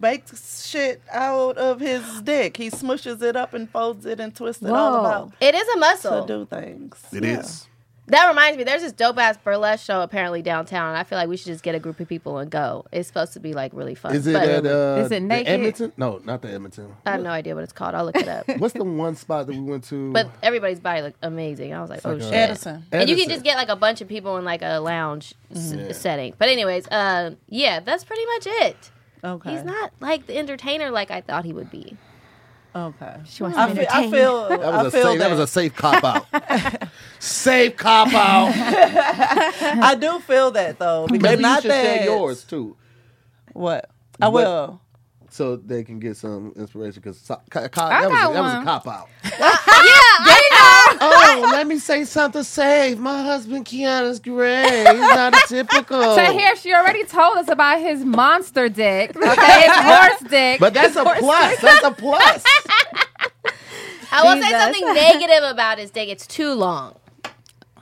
[0.00, 2.56] makes shit out of his dick.
[2.56, 5.78] He smushes it up and folds it and twists it all about it is a
[5.78, 6.96] muscle to do things.
[7.12, 7.40] It Yeah.
[7.40, 7.67] is.
[8.08, 10.94] That reminds me, there's this dope ass burlesque show apparently downtown.
[10.96, 12.86] I feel like we should just get a group of people and go.
[12.90, 14.14] It's supposed to be like really fun.
[14.14, 15.48] Is it but at uh, Is it the naked?
[15.48, 15.92] Edmonton?
[15.96, 16.94] No, not the Edmonton.
[17.04, 17.94] I have no idea what it's called.
[17.94, 18.48] I'll look it up.
[18.58, 20.12] What's the one spot that we went to?
[20.12, 21.74] but everybody's body looked amazing.
[21.74, 22.32] I was like, oh like shit.
[22.32, 22.84] Edison.
[22.92, 25.74] And you can just get like a bunch of people in like a lounge s-
[25.76, 25.92] Yeah.
[25.92, 26.34] setting.
[26.38, 28.90] But anyways, uh, yeah, that's pretty much it.
[29.22, 29.50] Okay.
[29.52, 31.96] He's not like the entertainer like I thought he would be.
[32.74, 33.16] Okay.
[33.24, 35.40] She wants I to be feel, I feel, That was a feel safe, that was
[35.40, 36.26] a safe cop out.
[37.18, 38.52] safe cop out.
[39.82, 42.76] I do feel that though because Maybe you not should that share yours too,
[43.52, 43.88] What
[44.20, 44.80] I But- will.
[45.30, 47.00] so they can get some inspiration.
[47.02, 49.08] Because so, co- co- that, was, that was a cop out.
[49.24, 49.97] yeah,
[51.00, 52.98] oh, let me say something safe.
[52.98, 54.66] My husband Keanu's great.
[54.66, 55.98] He's not a typical.
[56.18, 59.16] So here, she already told us about his monster dick.
[59.16, 59.26] Okay,
[59.62, 60.60] his horse dick.
[60.60, 61.60] But that's a plus.
[61.60, 62.44] That's a plus.
[64.10, 66.08] I will say something negative about his dick.
[66.08, 66.94] It's too long.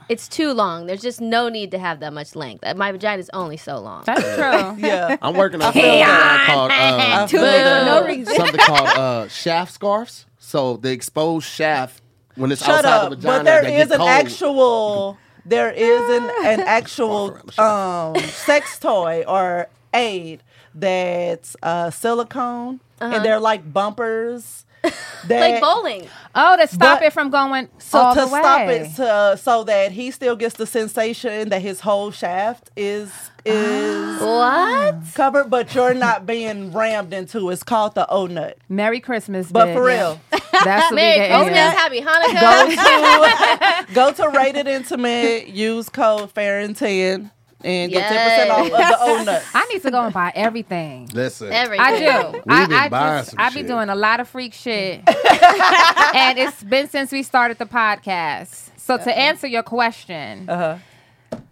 [0.09, 0.85] It's too long.
[0.85, 2.63] There's just no need to have that much length.
[2.65, 4.03] Uh, My vagina is only so long.
[4.05, 4.87] That's true.
[4.87, 5.17] Yeah.
[5.21, 9.27] I'm working on something called uh, Too But, big for uh, no something called uh,
[9.27, 10.25] shaft scarves.
[10.37, 12.01] So the exposed shaft
[12.37, 13.09] when it's Shut outside up.
[13.11, 14.09] the vagina, But there they is get an cold.
[14.09, 20.43] actual there is an, an actual Walk around the um, sex toy or aid
[20.75, 24.65] that's uh, silicone and they're like bumpers.
[24.83, 26.07] That, like bowling.
[26.35, 28.39] Oh, to stop But- it from going oh, So all to the way.
[28.39, 33.11] stop it, to, so that he still gets the sensation that his whole shaft is
[33.43, 34.95] is What?
[35.15, 37.49] covered, but you're not being rammed into.
[37.49, 38.53] It's called the Ohnut.
[38.69, 39.73] Merry Christmas, But bitch.
[39.75, 41.71] for real, That's what we Merry get in Christmas, here.
[41.71, 43.87] Happy Hanukkah.
[43.87, 45.47] go to go to Rated Intimate.
[45.47, 47.31] Use code Farron Ten
[47.63, 48.99] and get ten percent off of Yes.
[49.25, 49.43] the Ohnut.
[49.55, 51.09] I need to go and buy everything.
[51.13, 51.85] Listen, Everything.
[51.85, 51.99] I
[52.31, 52.31] do.
[52.33, 53.67] We've I, been I buying just some I be shit.
[53.67, 58.69] doing a lot of freak shit, and it's been since we started the podcast.
[58.77, 60.77] So to answer your question, Uh-huh.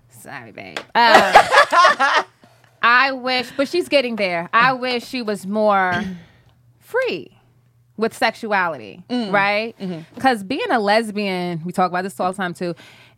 [0.10, 0.78] sorry, babe.
[0.94, 2.24] Uh,
[2.82, 4.48] I wish, but she's getting there.
[4.54, 6.04] I wish she was more
[6.80, 7.32] free
[7.98, 9.74] with sexuality, right?
[10.14, 12.76] Because being a lesbian, we talk about this all the time too.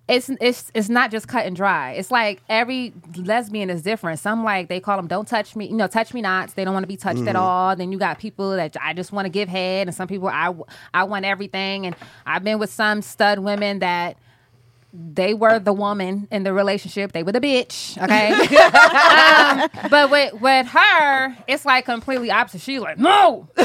[0.08, 1.91] It's, it's it's not just cut and dry.
[1.91, 4.20] It's like every lesbian is different.
[4.20, 6.74] Some like they call them "don't touch me," you know, "touch me nots." They don't
[6.74, 7.76] want to be touched at all.
[7.76, 10.53] Then you got people that I just want to give head, and some people I
[10.93, 11.86] I want everything.
[11.86, 11.95] And
[12.26, 14.18] I've been with some stud women that
[14.93, 17.12] they were the woman in the relationship.
[17.12, 18.01] They were the bitch.
[18.01, 18.32] Okay.
[19.84, 22.62] um, but with with her, it's like completely opposite.
[22.62, 23.47] She's like, no,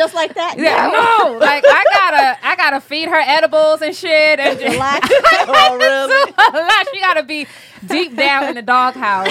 [0.00, 0.54] Just like that.
[0.56, 1.36] yeah, no.
[1.36, 5.06] Like I gotta I gotta feed her edibles and shit and just Relax.
[5.52, 6.32] Oh, really?
[6.32, 6.86] a lot.
[6.90, 7.46] She gotta be
[7.84, 9.26] deep down in the doghouse.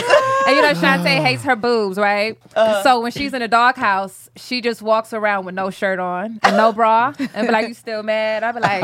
[0.46, 1.24] And you know, Shantae oh.
[1.24, 2.38] hates her boobs, right?
[2.56, 2.84] Uh.
[2.84, 6.56] so when she's in the doghouse, she just walks around with no shirt on and
[6.56, 8.44] no bra and be like, You still mad?
[8.44, 8.84] I be like,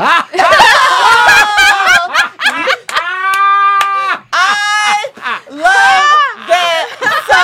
[5.28, 6.86] I love that
[7.30, 7.42] so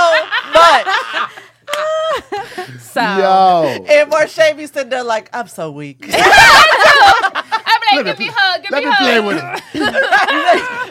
[0.53, 0.91] much.
[2.93, 3.84] So Yo.
[3.88, 6.05] And Marsha be sitting there like, I'm so weak.
[6.12, 9.26] I'm like, give me a hug, give Let me me a play hug.
[9.26, 9.38] with
[9.74, 10.82] it.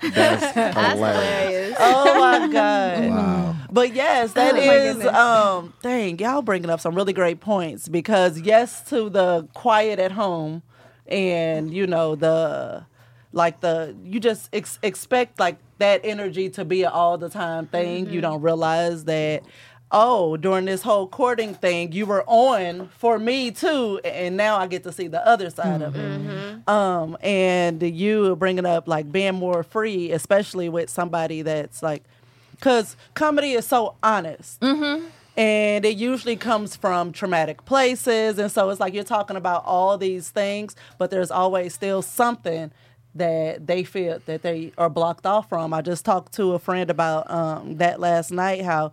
[0.14, 0.94] That's hilarious.
[0.94, 1.76] Hilarious.
[1.80, 3.08] oh my God.
[3.08, 3.56] Wow.
[3.70, 8.40] But yes, that Oh is um dang, y'all bringing up some really great points because
[8.40, 10.62] yes to the quiet at home
[11.08, 12.86] and you know the
[13.32, 17.66] like the you just ex- expect like that energy to be an all the time
[17.66, 18.04] thing.
[18.06, 18.14] Mm-hmm.
[18.14, 19.42] You don't realize that
[19.90, 24.66] oh, during this whole courting thing, you were on for me too and now I
[24.66, 26.68] get to see the other side of it.
[26.68, 32.04] Um and you bringing up like being more free, especially with somebody that's like
[32.52, 34.60] because comedy is so honest.
[34.60, 35.06] Mm-hmm.
[35.36, 38.40] And it usually comes from traumatic places.
[38.40, 42.72] And so it's like you're talking about all these things, but there's always still something
[43.14, 45.72] that they feel that they are blocked off from.
[45.72, 48.92] I just talked to a friend about um, that last night, how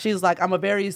[0.00, 0.92] she's like, I'm a very,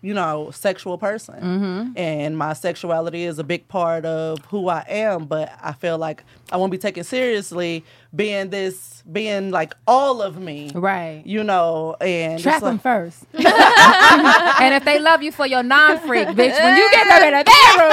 [0.00, 1.34] you know, sexual person.
[1.34, 1.92] Mm-hmm.
[1.98, 6.22] And my sexuality is a big part of who I am, but I feel like
[6.52, 7.84] I won't be taken seriously
[8.14, 11.22] being this, being like all of me Right.
[11.26, 13.24] you know, and Trap it's like- them first.
[13.34, 17.44] and if they love you for your non-freak, bitch, when you get them in the
[17.44, 17.92] bedroom,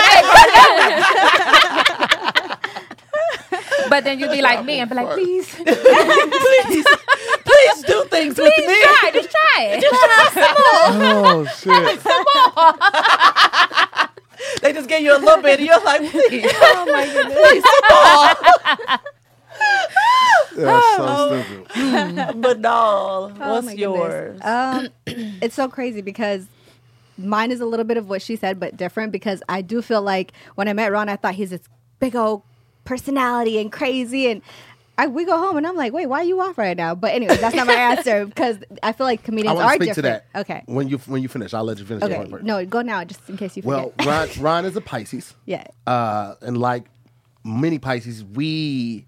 [3.90, 6.86] But then you'd be like me and be like, please, please
[7.74, 8.64] please, please do things with me.
[8.84, 9.82] try, just try it.
[9.82, 10.56] Just try small.
[11.28, 12.00] Oh shit.
[14.62, 16.46] They just give you a little bit, and you're like, please.
[16.54, 17.64] oh my goodness.
[20.56, 22.42] That's so stupid.
[22.42, 23.80] but no, Oh what's my goodness.
[23.80, 24.42] yours?
[24.44, 26.48] Um, it's so crazy because
[27.18, 30.02] mine is a little bit of what she said, but different because I do feel
[30.02, 31.62] like when I met Ron, I thought he's this
[32.00, 32.44] big old
[32.84, 34.42] personality and crazy and.
[34.98, 36.96] I, we go home and I'm like, wait, why are you off right now?
[36.96, 39.96] But anyway, that's not my answer because I feel like comedians want are to speak
[39.96, 40.24] different.
[40.24, 40.40] to that.
[40.42, 40.64] Okay.
[40.68, 42.04] When you when you finish, I'll let you finish.
[42.04, 42.30] Okay.
[42.42, 44.38] No, go now, just in case you Well, forget.
[44.38, 45.34] Ron, Ron is a Pisces.
[45.46, 45.66] yeah.
[45.86, 46.86] Uh, and like
[47.44, 49.06] many Pisces, we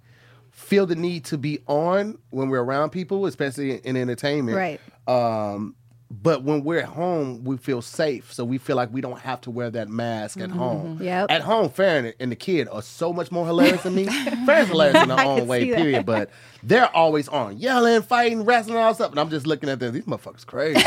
[0.52, 4.58] feel the need to be on when we're around people, especially in entertainment.
[4.58, 4.82] Right.
[5.08, 5.76] Um,
[6.10, 9.42] but when we're at home, we feel safe, so we feel like we don't have
[9.42, 10.96] to wear that mask at home.
[10.96, 11.04] Mm-hmm.
[11.04, 11.32] Yep.
[11.32, 14.06] At home, Farron and the kid are so much more hilarious than me.
[14.46, 15.78] Farron's hilarious in her own way, see that.
[15.82, 16.06] period.
[16.06, 16.30] But
[16.64, 19.94] they're always on, yelling, fighting, wrestling, all stuff, and I'm just looking at them.
[19.94, 20.76] These motherfuckers crazy.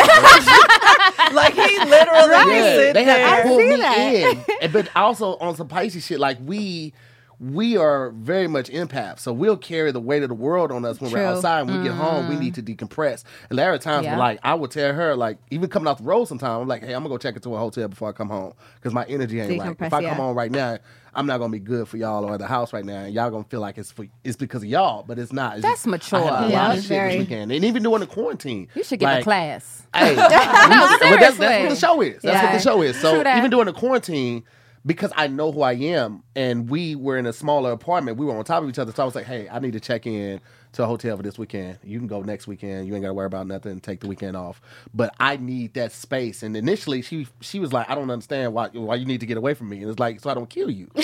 [1.34, 3.98] like he literally Yeah, they have to pull me that.
[3.98, 4.44] in.
[4.62, 6.92] And- But also on some Pisces shit, like we
[7.40, 9.20] we are very much empaths.
[9.20, 11.62] So we'll carry the weight of the world on us when we're outside.
[11.62, 12.66] When we get home, we need mm.
[12.66, 13.24] to decompress.
[13.48, 14.10] And there are times Yeah.
[14.10, 16.82] where like I would tell her, like, even coming off the road sometimes I'm like,
[16.82, 18.52] hey, I'm gonna go check into a hotel before I come home.
[18.74, 19.74] Because my energy ain't right.
[19.80, 20.10] If I yeah.
[20.10, 20.78] come home right now,
[21.14, 23.04] I'm not gonna be good for y'all or the house right now.
[23.04, 25.54] And y'all gonna feel like it's for it's because of y'all, but it's not.
[25.54, 26.46] It's That's just- I had mature.
[26.46, 27.12] a Yeah, lot of shit very.
[27.12, 27.52] this weekend.
[27.52, 28.68] And even during the quarantine.
[28.74, 29.86] You should get a class.
[29.94, 32.20] Hey, no, but that's, that's what the show is.
[32.20, 33.00] That's what the show is.
[33.00, 34.44] So even during the quarantine,
[34.86, 38.36] because I know who I am, and we were in a smaller apartment, we were
[38.36, 38.92] on top of each other.
[38.92, 40.40] So I was like, "Hey, I need to check in
[40.72, 41.78] to a hotel for this weekend.
[41.82, 42.86] You can go next weekend.
[42.86, 43.80] You ain't got to worry about nothing.
[43.80, 44.60] Take the weekend off.
[44.94, 48.68] But I need that space." And initially, she she was like, "I don't understand why
[48.68, 50.70] why you need to get away from me." And it's like, so I don't kill
[50.70, 50.88] you.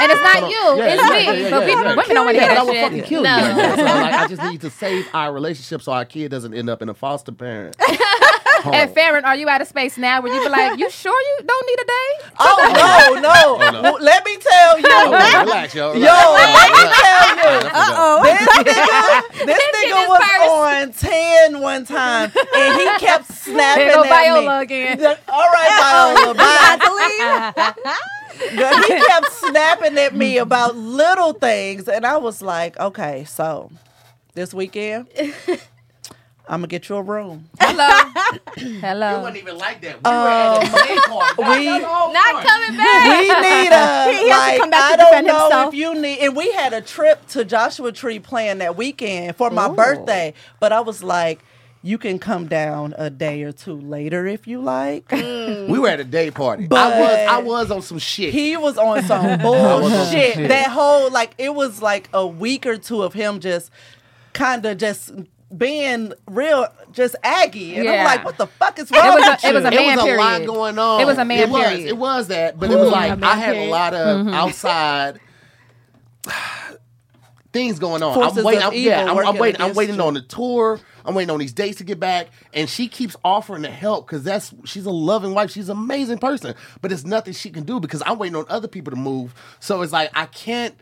[0.00, 1.42] And it's not you, Yeah, it's yeah, me.
[1.42, 2.82] yeah, but we, yeah, women don't want to hear I that will shit.
[2.84, 3.36] fucking kill No.
[3.36, 3.44] you.
[3.44, 6.68] So I'm like, I just need to save our relationship so our kid doesn't end
[6.70, 7.76] up in a foster parent.
[8.62, 8.74] home.
[8.74, 11.44] And Farron, are you out of space now where you be like, you sure you
[11.46, 12.30] don't need a day?
[12.40, 13.70] Oh no, no.
[13.72, 13.82] no.
[13.82, 14.84] Well, Let me tell you.
[14.88, 15.92] Oh, wait, relax, yo.
[15.92, 17.68] Yo, let me tell you.
[17.68, 18.22] Uh oh.
[18.22, 21.04] This nigga, this nigga is was first.
[21.06, 21.10] on
[21.52, 24.62] 10 one time and he kept snapping There go at Viola me.
[24.64, 25.00] again.
[25.28, 26.42] All right, Viola, bye.
[26.44, 28.56] I have to.
[28.56, 33.70] Girl, he kept snapping at me about little things, and I was like, okay, so
[34.34, 35.08] this weekend,
[36.50, 37.48] I'm gonna get you a room.
[37.60, 37.88] Hello.
[38.56, 39.20] It Hello.
[39.20, 39.96] wasn't even like that.
[40.02, 41.42] We were at a day party.
[41.42, 43.04] Um, we- Not coming back.
[43.04, 45.74] We need a He has to like come back I to don't know himself.
[45.74, 49.50] if you need and we had a trip to Joshua Tree planned that weekend for
[49.50, 49.74] my Ooh.
[49.74, 50.32] birthday.
[50.58, 51.40] But I was like,
[51.82, 55.10] you can come down a day or two later if you like.
[55.12, 56.66] We were at a day party.
[56.66, 58.32] But- I was I was on some shit.
[58.32, 60.48] He was on some was on some bullshit.
[60.48, 63.70] That whole like it was like a week or two of him just
[64.32, 65.12] kind of just
[65.56, 69.30] being real, just aggy, and I'm like, what the fuck is wrong It was a-
[69.30, 70.46] with it was a it man was a lot period.
[70.46, 71.00] going on.
[71.00, 71.86] It was a man it was, period.
[71.88, 74.34] It was that, but it was like I had a lot of Mm-hmm.
[74.34, 75.20] outside
[77.52, 78.14] things going on.
[78.14, 78.62] Forces I'm waiting.
[78.62, 79.60] I'm, yeah, I'm, I'm waiting.
[79.60, 80.02] I'm waiting you.
[80.02, 80.78] on the tour.
[81.04, 84.22] I'm waiting on these dates to get back, and she keeps offering to help because
[84.22, 85.50] that's she's a loving wife.
[85.50, 88.68] She's an amazing person, but it's nothing she can do because I'm waiting on other
[88.68, 89.34] people to move.
[89.60, 90.74] So it's like I can't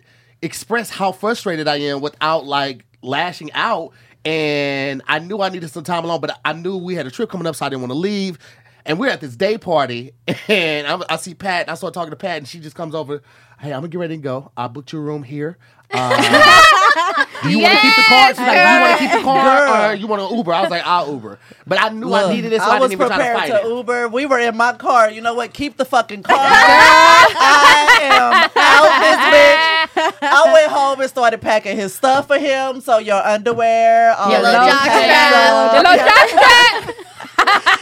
[0.42, 3.92] express how frustrated I am without like lashing out.
[4.26, 7.30] And I knew I needed some time alone, but I knew we had a trip
[7.30, 8.38] coming up, so I didn't want to leave.
[8.84, 10.12] And we're at this day party,
[10.48, 12.94] and I, I see Pat, and I start talking to Pat, and she just comes
[12.94, 13.22] over.
[13.58, 14.50] Hey, I'm gonna get ready to go.
[14.56, 15.58] I booked your room here.
[15.92, 16.10] Uh,
[17.42, 18.28] do you want to keep the car?
[18.28, 20.52] She's like, do you want to keep the car, or you want to Uber?
[20.52, 21.38] I was like, I'll Uber.
[21.66, 23.50] But I knew I needed this, so I I, was didn't even try to prepared
[23.50, 23.76] fight to it.
[23.76, 24.08] Uber.
[24.08, 25.10] We were in my car.
[25.10, 25.52] You know what?
[25.54, 26.36] Keep the fucking car.
[26.38, 29.75] I am out this bitch.
[29.96, 32.80] I went home and started packing his stuff for him.
[32.80, 35.72] So your underwear, all Your little already jock strap.
[35.72, 36.06] Your little Yeah.
[36.06, 36.96] jock strap.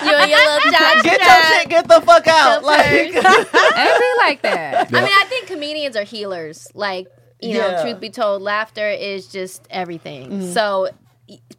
[0.04, 1.68] You and your little jock Get your shit.
[1.70, 2.60] Get the fuck out.
[2.60, 4.88] Your Like, It be like that.
[4.92, 6.68] I mean, I think comedians are healers.
[6.74, 7.06] Like,
[7.40, 7.82] you know, Yeah.
[7.82, 10.30] truth be told, laughter is just everything.
[10.30, 10.52] Mm-hmm.
[10.52, 10.88] So,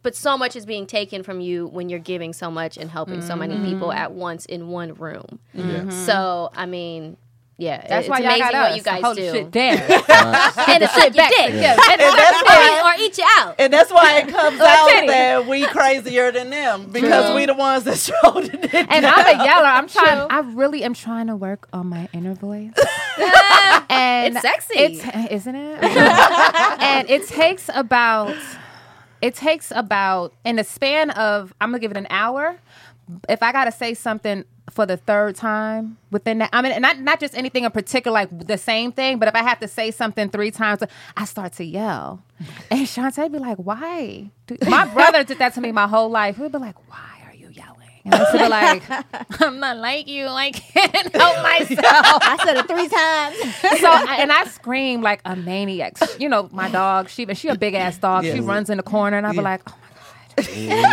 [0.02, 3.20] but so much is being taken from you when you're giving so much and helping
[3.20, 3.98] so many people mm-hmm.
[3.98, 5.40] at once in one room.
[5.90, 7.16] So, I mean,
[7.58, 9.22] yeah, That's it's why y'all amazing got what us you to guys hold do.
[9.26, 9.30] Uh-huh.
[9.30, 10.68] the shit down.
[10.68, 11.50] and to suck your dick.
[11.54, 11.76] Yeah.
[11.90, 12.94] and that's why.
[12.96, 13.54] or eat you out.
[13.58, 17.84] And that's why it comes out that we crazier than them because we the ones
[17.84, 18.74] that showed it.
[18.74, 19.66] And I'm a yeller.
[19.66, 20.26] I'm trying.
[20.30, 22.72] I really am trying to work on my inner voice.
[23.88, 24.78] and It's sexy.
[24.78, 25.82] It's, isn't it?
[25.84, 28.34] and it takes about.
[29.22, 32.58] It takes about in the span of I'm gonna give it an hour.
[33.28, 37.20] If I gotta say something for the third time within that, I mean, not not
[37.20, 40.28] just anything in particular, like the same thing, but if I have to say something
[40.28, 40.82] three times,
[41.16, 42.20] I start to yell.
[42.70, 46.36] And Shantae be like, "Why?" Do-" My brother did that to me my whole life.
[46.36, 48.82] He'd be like, "Why are you yelling?" And I used to be like,
[49.40, 50.26] "I'm not like you.
[50.26, 53.80] I can't help myself." I said it three times.
[53.80, 55.96] so I- and I scream like a maniac.
[56.18, 57.08] You know, my dog.
[57.08, 58.24] She she a big ass dog.
[58.24, 59.74] She runs in the corner, and I be like, "Oh
[60.56, 60.92] my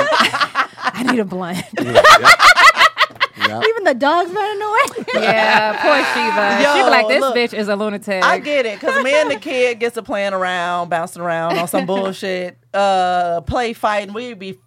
[0.54, 1.64] god, I need a blunt."
[3.36, 3.62] Yeah.
[3.68, 5.06] Even the dogs running away.
[5.16, 6.74] yeah, poor Shiva.
[6.78, 9.30] she be like, "This look, bitch is a lunatic." I get it because me and
[9.32, 14.14] the kid gets to playing around, bouncing around on some bullshit, uh, play fighting.
[14.14, 14.60] We be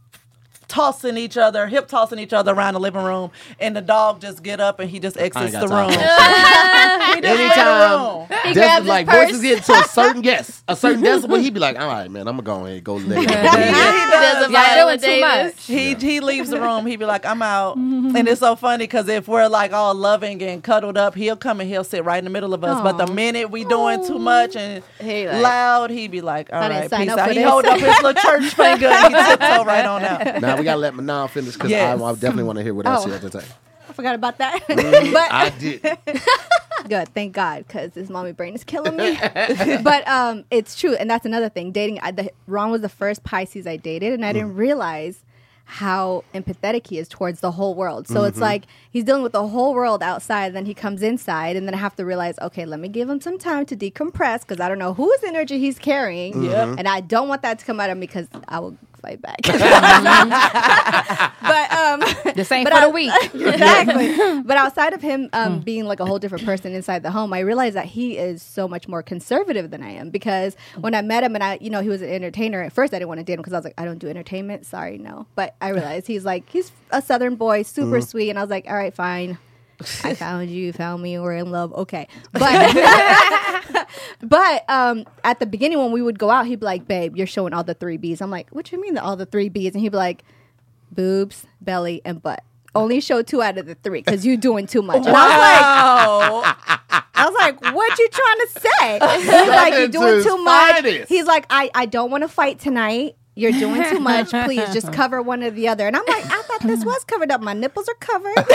[0.68, 4.42] tossing each other, hip tossing each other around the living room, and the dog just
[4.42, 5.90] get up and he just exits the room.
[5.90, 7.64] he just leave Anytime.
[7.64, 8.26] the room.
[8.46, 9.26] He That's grabs like purse.
[9.30, 11.40] voices get to a certain guess, a certain guest, decibel.
[11.40, 13.28] He'd be like, "All right, man, I'm gonna go ahead and go lay." He it."
[13.28, 14.46] does.
[14.46, 15.66] a doing too much.
[15.66, 15.66] Davis.
[15.66, 16.86] He he leaves the room.
[16.86, 18.14] He'd be like, "I'm out," mm-hmm.
[18.16, 21.60] and it's so funny because if we're like all loving and cuddled up, he'll come
[21.60, 22.80] and he'll sit right in the middle of us.
[22.82, 26.62] But the minute we doing too much and He like- loud, he'd be like, "All
[26.62, 27.48] I right, peace out." He this.
[27.48, 30.40] hold up his little church finger and he tiptoe right on out.
[30.40, 32.00] now we gotta let Manal finish because Yes.
[32.00, 33.06] I, I definitely want to hear what else Oh.
[33.06, 33.46] she had to oh, say.
[33.88, 34.66] I forgot about that.
[34.66, 35.82] Mm, I but did.
[36.88, 39.18] good, thank God, because this mommy brain is killing me.
[39.82, 41.72] but um, it's true, and that's another thing.
[41.72, 44.58] Dating, I, the, Ron was the first Pisces I dated, and I didn't mm.
[44.58, 45.22] realize
[45.68, 48.06] how empathetic he is towards the whole world.
[48.06, 48.42] So it's mm-hmm.
[48.42, 51.78] like he's dealing with the whole world outside, then he comes inside, and then I
[51.78, 54.78] have to realize, okay, let me give him some time to decompress because I don't
[54.78, 56.44] know whose energy he's carrying, mm-hmm.
[56.44, 56.78] Yep.
[56.78, 59.38] and I don't want that to come out of me because I will fight back.
[61.42, 62.00] but um,
[62.34, 63.12] the same but for I- the weak.
[63.34, 64.42] exactly.
[64.44, 67.40] but outside of him um, being like a whole different person inside the home, I
[67.40, 70.10] realized that he is so much more conservative than I am.
[70.10, 72.62] Because when I met him and I, you know, he was an entertainer.
[72.62, 74.08] At first, I didn't want to date him because I was like, I don't do
[74.08, 74.66] entertainment.
[74.66, 75.26] Sorry, no.
[75.34, 78.66] But I realized he's like, he's a Southern boy, super sweet, and I was like,
[78.68, 79.38] all right, fine.
[80.04, 81.72] I found you, you found me, we're in love.
[81.74, 83.86] Okay, but
[84.22, 87.26] but um, at the beginning when we would go out, he'd be like, "Babe, you're
[87.26, 89.74] showing all the three B's." I'm like, "What you mean the all the three B's?"
[89.74, 90.24] And he'd be like,
[90.90, 92.42] "Boobs, belly, and butt."
[92.74, 94.98] Only show two out of the three because you're doing too much.
[94.98, 99.22] And I was like, I was like, what you trying to say?
[99.22, 100.84] He's like, you're doing too much.
[101.08, 103.16] He's like, I, I don't want to fight tonight.
[103.38, 104.30] You're doing too much.
[104.30, 105.86] Please just cover one or the other.
[105.86, 107.42] And I'm like, I thought this was covered up.
[107.42, 108.34] My nipples are covered.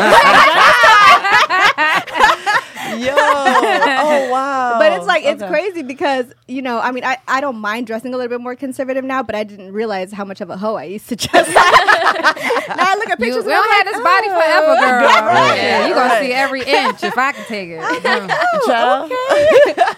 [3.00, 3.14] Yo.
[3.16, 4.78] Oh wow.
[4.80, 5.50] but it's like it's Okay.
[5.52, 8.56] crazy because you know I mean I, I don't mind dressing a little bit more
[8.56, 11.48] conservative now but I didn't realize how much of a hoe I used to dress
[11.54, 14.34] now I look at You, pictures we and I'm don't have like, this body oh.
[14.36, 15.26] forever, girl.
[15.26, 15.56] Right.
[15.58, 17.80] Yeah, you gonna see every inch if I can take it.
[17.82, 18.66] Mm.
[18.66, 19.10] Child.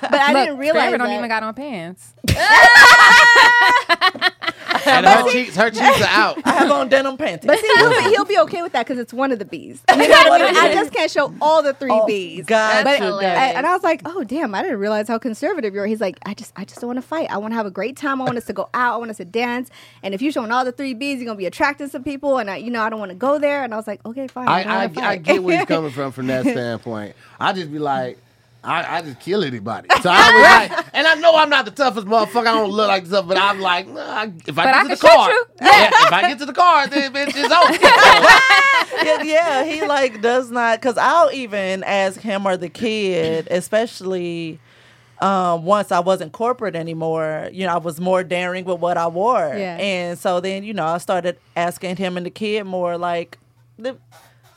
[0.02, 2.14] but I Look, didn't realize Farrah don't even got on pants.
[4.86, 6.40] And her cheeks, her cheeks are out.
[6.46, 7.48] I have on denim panties.
[7.48, 9.82] but see he'll be, he'll be okay with that because it's one of the B's
[9.90, 12.84] you know what I mean I just can't show all the three Oh, B's Gotcha,
[12.84, 13.22] But- hilarious.
[13.40, 13.58] gotcha.
[13.58, 14.54] and I was like, "Oh damn!
[14.56, 16.98] I didn't realize how conservative you are." He's like, "I just, I just don't want
[16.98, 17.28] to fight.
[17.30, 18.22] I want to have a great time.
[18.22, 18.96] I want us to go out.
[18.96, 19.70] I want us to dance.
[20.02, 22.38] And if you're showing all the three Bs, you're gonna be attracting some people.
[22.38, 24.28] And I, you know, I don't want to go there." And I was like, "Okay,
[24.28, 24.48] fine.
[24.48, 27.16] I, I, don't I, I get where he's coming from from that standpoint.
[27.40, 28.18] I just be like,
[28.64, 29.90] I, I just kill anybody.
[30.02, 32.48] So I was like, and I know I'm not the toughest motherfucker.
[32.48, 34.88] I don't look like tough, but I'm like, nah, if I But get I to
[34.90, 35.30] the car,
[35.62, 37.74] yeah, if I get to the car, then bitch is over.
[39.06, 44.60] yeah, yeah, he like does not because I'll even ask him or the kid, especially
[45.22, 49.08] um, once I wasn't corporate anymore, you know, I was more daring with what I
[49.08, 49.54] wore.
[49.56, 49.78] Yeah.
[49.78, 53.38] And so then, you know, I started asking him and the kid more like,
[53.82, 53.96] "Th-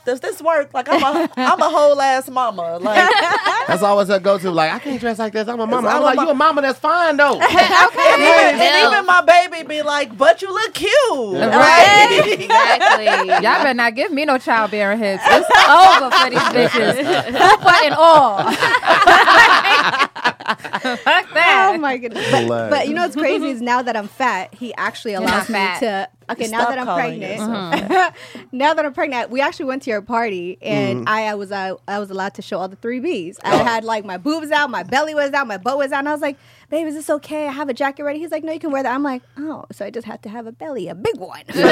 [0.07, 0.72] does this work?
[0.72, 2.78] Like I'm a I'm a whole ass mama.
[2.78, 3.11] Like
[3.66, 4.50] That's always a go to.
[4.50, 5.48] Like, I can't dress like this.
[5.48, 5.88] I'm a mama.
[5.88, 7.40] I'm I'm a like, mo- you a mama that's fine though.
[7.40, 10.90] and, even, and even my baby be like, but you look cute.
[11.32, 11.57] Yeah.
[11.57, 12.22] Right?
[12.46, 13.04] Exactly.
[13.04, 15.22] Y'all better not give me no childbearing hips.
[15.26, 17.32] It's over for these bitches.
[17.32, 18.38] But and all.
[20.46, 21.72] Fuck that.
[21.74, 22.30] Oh my goodness!
[22.30, 25.59] But, but you know what's crazy is now that I'm fat, he actually allows me
[25.80, 26.09] to.
[26.28, 28.57] Okay, now that I'm calling pregnant, mm-hmm.
[28.57, 31.09] now that I'm pregnant, we actually went to your party, and Mm-hmm.
[31.09, 33.38] I, I was I, I was allowed to show all the three Bs.
[33.44, 36.09] I had like my boobs out, my belly was out, my butt was out, and
[36.09, 36.38] I was like,
[36.68, 37.46] "Babe, is this okay?
[37.48, 39.64] I have a jacket ready." He's like, "No, you can wear that." I'm like, "Oh,
[39.72, 41.64] so I just have to have a belly, a big one." Little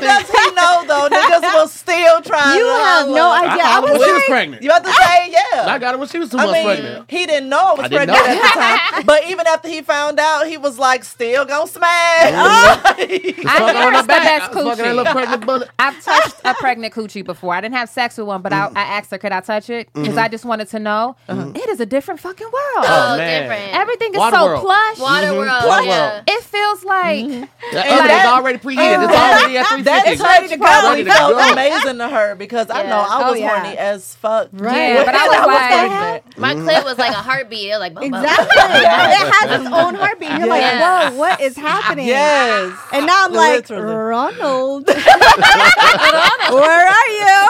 [0.00, 2.56] does he know though, niggas will still try.
[2.56, 3.50] you to have no idea.
[3.50, 4.62] I I got her was when she was pregnant.
[4.62, 5.66] You have to say yeah.
[5.66, 7.10] I got her when she was two I months mean, pregnant.
[7.10, 8.26] he didn't know I was I pregnant know.
[8.26, 9.04] at the time.
[9.10, 11.86] But even after he found out, he was like, still gonna smash.
[11.86, 14.22] I Fuck her on hear the back.
[14.22, 14.96] best I was fucking that coochie.
[14.96, 15.68] little pregnant bullet.
[15.78, 17.54] I've touched a pregnant coochie before.
[17.54, 18.76] I didn't have sex with one, but I, mm.
[18.76, 19.92] I asked her, could I touch it?
[19.92, 20.18] Because mm-hmm.
[20.18, 21.16] I just wanted to know.
[21.28, 21.56] Mm-hmm.
[21.56, 22.86] It is a different fucking world.
[22.88, 23.42] Oh, oh, man.
[23.42, 23.74] different.
[23.74, 24.60] Everything is so Waterworld.
[24.60, 24.98] plush.
[24.98, 25.48] Waterworld.
[25.50, 25.68] Mm-hmm.
[25.68, 25.86] Waterworld.
[25.86, 26.22] Yeah.
[26.26, 27.44] It feels like mm-hmm.
[27.72, 28.98] The And oven that- is already preheated.
[28.98, 29.82] Oh, it's already at 350.
[29.84, 30.64] That ready to go.
[30.64, 31.52] probably Ready to felt go.
[31.52, 33.60] amazing to her because I know I Oh, was yeah.
[33.60, 34.48] horny as fuck.
[34.52, 34.94] Right.
[34.94, 36.38] Yeah, but I was like- pregnant.
[36.38, 36.68] My mm-hmm.
[36.68, 37.68] clit was like a heartbeat.
[37.68, 38.14] It was like, boom, boom.
[38.20, 38.46] Exactly.
[38.56, 40.30] it has its own heartbeat.
[40.30, 42.06] You're like, whoa, what is happening?
[42.06, 42.72] Yes.
[42.92, 43.94] And now I'm like, Literally.
[43.94, 44.86] Ronald,
[46.50, 47.48] where are you?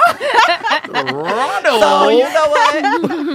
[1.14, 1.80] Ronald.
[1.80, 2.69] So you know what,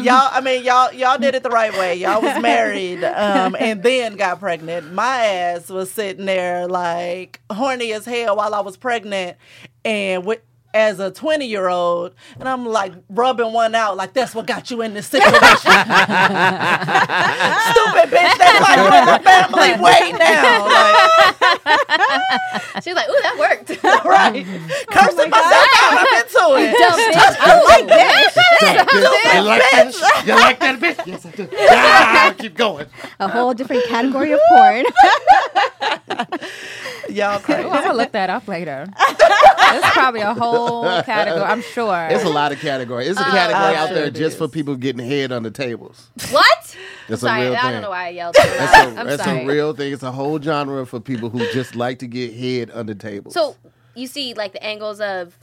[0.06, 0.30] y'all?
[0.32, 1.96] I mean, y'all y'all did it the right way.
[1.96, 4.94] Y'all was married, um, and then got pregnant.
[4.94, 9.38] My ass was sitting there like horny as hell while I was pregnant,
[9.84, 10.42] and with.
[10.76, 14.70] As a 20 year old, and I'm like rubbing one out, like that's what got
[14.70, 15.32] you in this situation.
[15.32, 15.72] Stupid
[18.12, 20.68] bitch, that's like when the family way now.
[22.84, 23.70] She was like, ooh, that worked.
[23.82, 24.46] Like, right.
[24.92, 26.76] Cursing myself out, I'm into it.
[26.78, 27.36] Dumb bitch.
[27.40, 28.36] I like this.
[29.36, 30.26] You like that?
[30.26, 31.08] You like that bitch?
[31.08, 31.48] Yes, I do.
[31.70, 32.88] Ah, keep going.
[33.20, 34.86] A whole different category of porn.
[37.10, 37.64] Y'all crazy.
[37.64, 38.88] Ooh, I'm gonna look that up later.
[38.98, 40.65] It's probably a whole
[41.04, 41.44] category.
[41.44, 42.08] I'm sure.
[42.12, 43.08] It's a lot of categories.
[43.10, 46.10] It's a Oh, category I'm out there just for people getting head on the tables.
[46.32, 46.76] What?
[47.08, 47.66] That's sorry, a real thing.
[47.66, 48.36] I don't know why I yelled.
[48.36, 49.44] so That's, a, I'm that's sorry.
[49.44, 49.94] a real thing.
[49.94, 53.34] It's a whole genre for people who just like to get head on the tables.
[53.34, 53.56] So
[53.96, 55.38] you see, like the angles of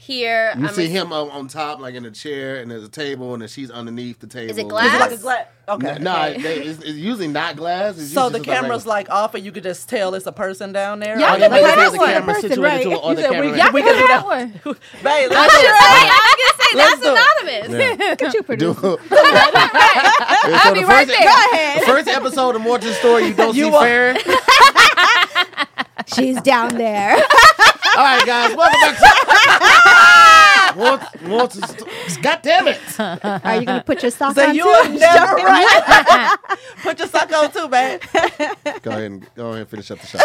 [0.00, 0.52] here.
[0.56, 2.88] you I'm see ass- him on, on top, like in a chair, and there's a
[2.88, 4.50] table, and then she's underneath the table.
[4.50, 4.94] Is it Is glass?
[4.96, 5.46] it like a glass?
[5.68, 5.98] Okay.
[6.00, 7.98] No, no, they- it's, it's usually not glass.
[7.98, 10.32] It's So the just like camera's like off, and you could just tell it's a
[10.32, 11.18] person down there.
[11.18, 12.34] Yeah, Or Oh, you yeah, but make but it that it's is the one camera
[12.34, 12.82] person, situated right?
[12.82, 13.56] to an You other said we- camera.
[13.56, 14.24] yeah, we can do that.
[14.24, 14.48] one.
[15.04, 16.34] Babe, I
[16.74, 17.24] let's was do gonna it.
[17.46, 17.90] say, I was gonna say Let's that's do it.
[17.90, 17.98] anonymous.
[17.98, 18.10] Yeah.
[18.20, 18.86] At you, Do, producer.
[20.52, 21.22] I'll so be the right first, there.
[21.22, 21.82] Go ahead.
[21.82, 24.16] The first episode of Moore to the Story, you don't You see Farron.
[26.14, 27.14] She's down there.
[27.14, 30.39] All right, guys, welcome back to
[30.76, 31.86] More, more to.
[32.22, 32.78] God damn it.
[33.00, 34.68] Are you gonna put your sock So on you too?
[34.68, 36.36] are never right.
[36.82, 38.00] Put your sock on too, man.
[38.82, 40.20] Go ahead and go ahead and finish up the shot.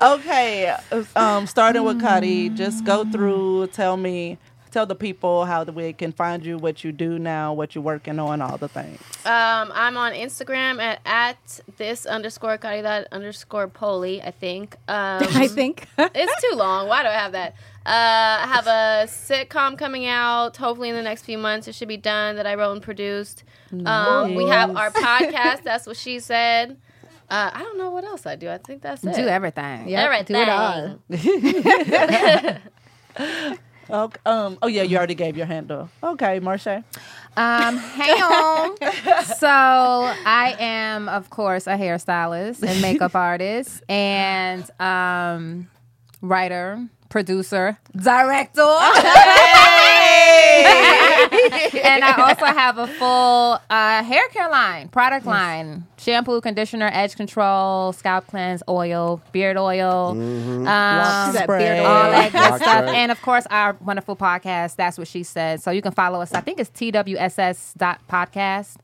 [0.00, 0.76] Okay,
[1.16, 3.68] um, starting with Cuddy, just go through.
[3.68, 4.38] Tell me,
[4.68, 7.82] tell the people how the we can find you, what you do now, what you're
[7.84, 9.00] working on, all the things.
[9.24, 14.22] Um, I'm on Instagram at at this underscore Kari that underscore Poli.
[14.22, 14.76] I think.
[14.88, 15.86] Um, I think.
[15.98, 16.88] it's too long.
[16.88, 17.54] Why do I have that?
[17.86, 20.56] Uh, I have a sitcom coming out.
[20.56, 22.36] Hopefully in the next few months, it should be done.
[22.36, 23.44] That I wrote and produced.
[23.84, 25.62] Um, we have our podcast.
[25.62, 26.76] That's what she said.
[27.30, 28.48] Uh, I don't know what else I do.
[28.48, 29.14] I think that's it.
[29.14, 29.86] Do everything.
[29.86, 30.34] Yeah, Everything.
[30.34, 30.48] do it
[33.50, 33.58] all.
[33.90, 35.88] Okay, um, oh yeah, you already gave your handle.
[36.02, 36.84] Okay, Marche.
[37.36, 38.76] Um, hey on.
[39.24, 45.70] so I am, of course, a hairstylist and makeup artist and um,
[46.20, 48.60] writer, producer, director.
[51.82, 57.16] and I also have a full uh, hair care line, product line, shampoo, conditioner, edge
[57.16, 61.92] control, scalp cleanse, oil, beard oil, um, That beard All oil.
[62.04, 62.84] all that good Rock stuff.
[62.84, 62.94] track.
[62.94, 64.76] And of course, our wonderful podcast.
[64.76, 65.62] That's what she said.
[65.62, 66.32] So you can follow us.
[66.32, 68.76] I think it's TWSS dot podcast.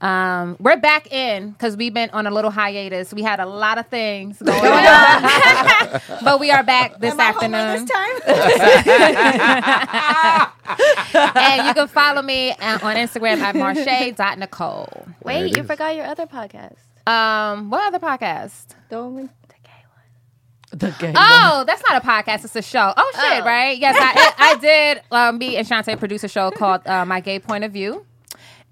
[0.00, 3.12] Um, we're back in because we've been on a little hiatus.
[3.14, 7.24] We had a lot of things going on, but we are back this Am I
[7.28, 7.86] afternoon.
[7.86, 8.20] this time?
[11.36, 15.06] and you can follow me uh, on Instagram at Marche.Nicole.
[15.24, 16.49] Wait, you forgot your other podcast.
[17.06, 18.66] Um, what other podcast?
[18.90, 19.16] Don't-
[19.48, 20.78] The gay One.
[20.78, 21.16] The gay one.
[21.16, 22.44] Oh, that's not a podcast.
[22.44, 22.92] It's a show.
[22.96, 23.46] Oh shit, Oh.
[23.46, 23.76] right?
[23.78, 25.02] Yes, I, I did.
[25.10, 28.04] Um, me and Shantae produce a show called uh, My Gay Point of View,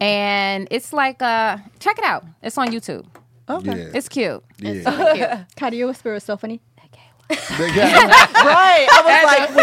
[0.00, 2.24] and it's like uh, check it out.
[2.42, 3.06] It's on YouTube.
[3.48, 3.78] Okay.
[3.78, 3.90] Yeah.
[3.94, 4.44] It's cute.
[4.60, 5.44] yeah.
[5.56, 6.60] Cardi, your whisper was so funny.
[7.28, 7.36] The
[7.74, 7.92] guy-
[8.44, 8.88] Right.
[8.88, 9.62] I was like, we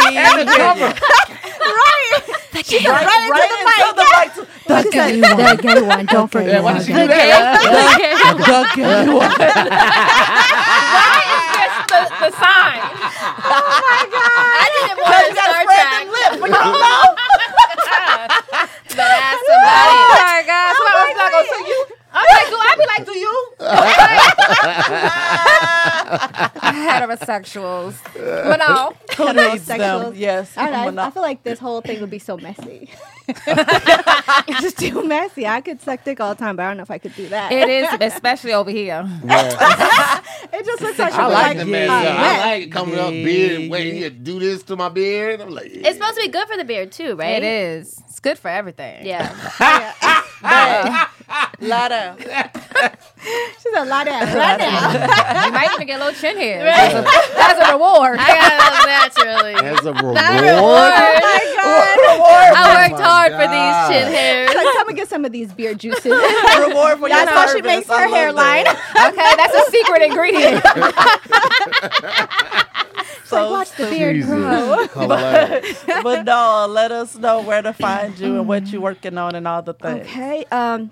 [2.64, 4.30] She's right, right into the mic.
[4.34, 4.46] too.
[4.68, 5.38] The gay one.
[5.38, 6.06] the gay one.
[6.06, 6.50] Don't forget.
[6.54, 7.62] Yeah, why did she do that?
[8.38, 9.30] The gay one.
[11.86, 12.82] the, the sign.
[13.46, 15.94] Oh I did it more Because than you gotta Star spread Trek.
[16.00, 17.04] them lips, but you don't know.
[18.96, 19.94] But ask somebody.
[19.94, 20.70] Oh my oh god!
[20.76, 21.80] Somebody was like, "Oh, so you?"
[22.16, 23.36] I'm like, "Do I be like, do you?"
[26.74, 28.94] Heterosexuals, but no.
[29.18, 29.80] Who needs them?
[29.80, 30.18] Heterosexuals.
[30.18, 30.58] Yes.
[30.58, 32.90] I, don't know, I, I feel like this whole thing would be so messy.
[33.28, 35.48] it's just too messy.
[35.48, 37.28] I could suck dick all the time, but I don't know if I could do
[37.30, 37.52] that.
[37.52, 39.04] It is, especially over here.
[39.24, 41.90] It just looks like I like the like, man.
[41.90, 43.72] uh, I like it coming up beard.
[43.72, 45.42] Wait, you do this to my beard.
[45.42, 47.42] I'm like, It's supposed to be good for the beard too, right?
[47.42, 48.00] It is.
[48.08, 49.06] It's good for everything.
[49.06, 49.34] Yeah.
[51.60, 52.16] Lada.
[53.60, 55.46] She's a lot of lot of.
[55.46, 57.04] You might even get a little chin hair as, a,
[57.40, 58.20] as a reward.
[58.20, 59.54] I got those naturally.
[59.56, 60.16] as a reward.
[60.16, 60.92] Not a reward.
[60.92, 60.94] I
[62.90, 64.54] worked my hard for these chin hairs.
[64.56, 66.06] Like, come and get some of these beard juices.
[66.06, 68.66] Reward for your That's how she makes her hairline.
[68.96, 70.64] Okay, that's a secret ingredient.
[73.26, 74.30] So Watch the beard Jesus.
[74.30, 74.86] grow.
[74.88, 75.84] Hilarious.
[76.04, 79.48] but no, let us know where to find you and what you're working on and
[79.48, 80.06] all the things.
[80.08, 80.46] Okay.
[80.52, 80.92] Um,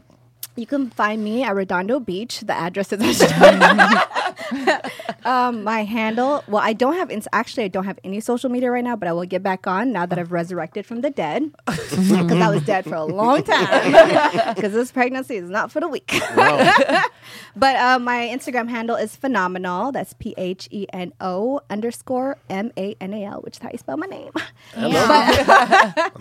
[0.56, 2.41] you can find me at Redondo Beach.
[2.41, 3.22] The address is
[5.26, 6.43] um, my handle.
[6.47, 7.10] Well, I don't have.
[7.10, 9.68] Ins- actually, I don't have any social media right now, but I will get back
[9.68, 13.43] on now that I've resurrected from the dead because I was dead for a long
[13.43, 14.43] time.
[14.54, 16.12] Because this pregnancy is not for the weak.
[17.56, 19.91] But uh, my Instagram handle is phenomenal.
[19.91, 23.70] That's P H E N O underscore M A N A L, which is how
[23.72, 24.32] you spell my name.
[24.76, 26.12] But,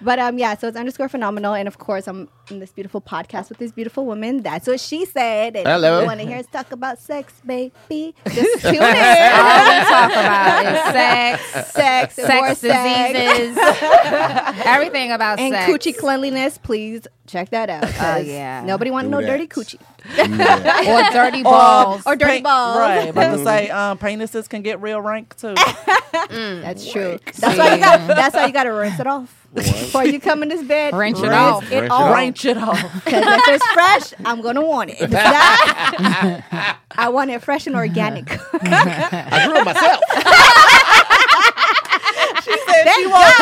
[0.00, 3.48] but um, yeah, so it's underscore phenomenal, and of course, I'm in this beautiful podcast
[3.48, 4.42] with these beautiful woman.
[4.42, 5.54] That's what she said.
[5.54, 5.98] And Hello.
[5.98, 9.84] If you want to hear us talk about sex, baby, just tune in.
[10.02, 13.58] All we talk about is sex, sex, and more sex diseases,
[14.64, 15.70] everything about sex and sex.
[15.70, 16.58] coochie cleanliness.
[16.58, 17.82] Please check that out.
[17.82, 18.62] 'cause yeah.
[18.64, 19.80] Nobody want Do no dirty coochie
[20.18, 22.02] or dirty balls.
[22.06, 22.78] or dirty balls.
[22.78, 23.08] Right.
[23.08, 25.54] About to say, um, penises can get real rank too.
[26.30, 27.18] That's true.
[27.36, 28.06] That's why you got.
[28.08, 30.94] That's why you got to rinse it off before you come in this bed.
[30.94, 31.64] Rinse it rinse off.
[31.72, 32.00] It Rinse it off.
[32.00, 32.14] off.
[32.14, 33.04] Ranch it off.
[33.04, 34.96] Because if it's fresh, I'm gonna want it.
[35.00, 38.30] If it's not, I want it fresh and organic.
[38.62, 39.87] I grew it myself.
[42.44, 43.34] She said she want,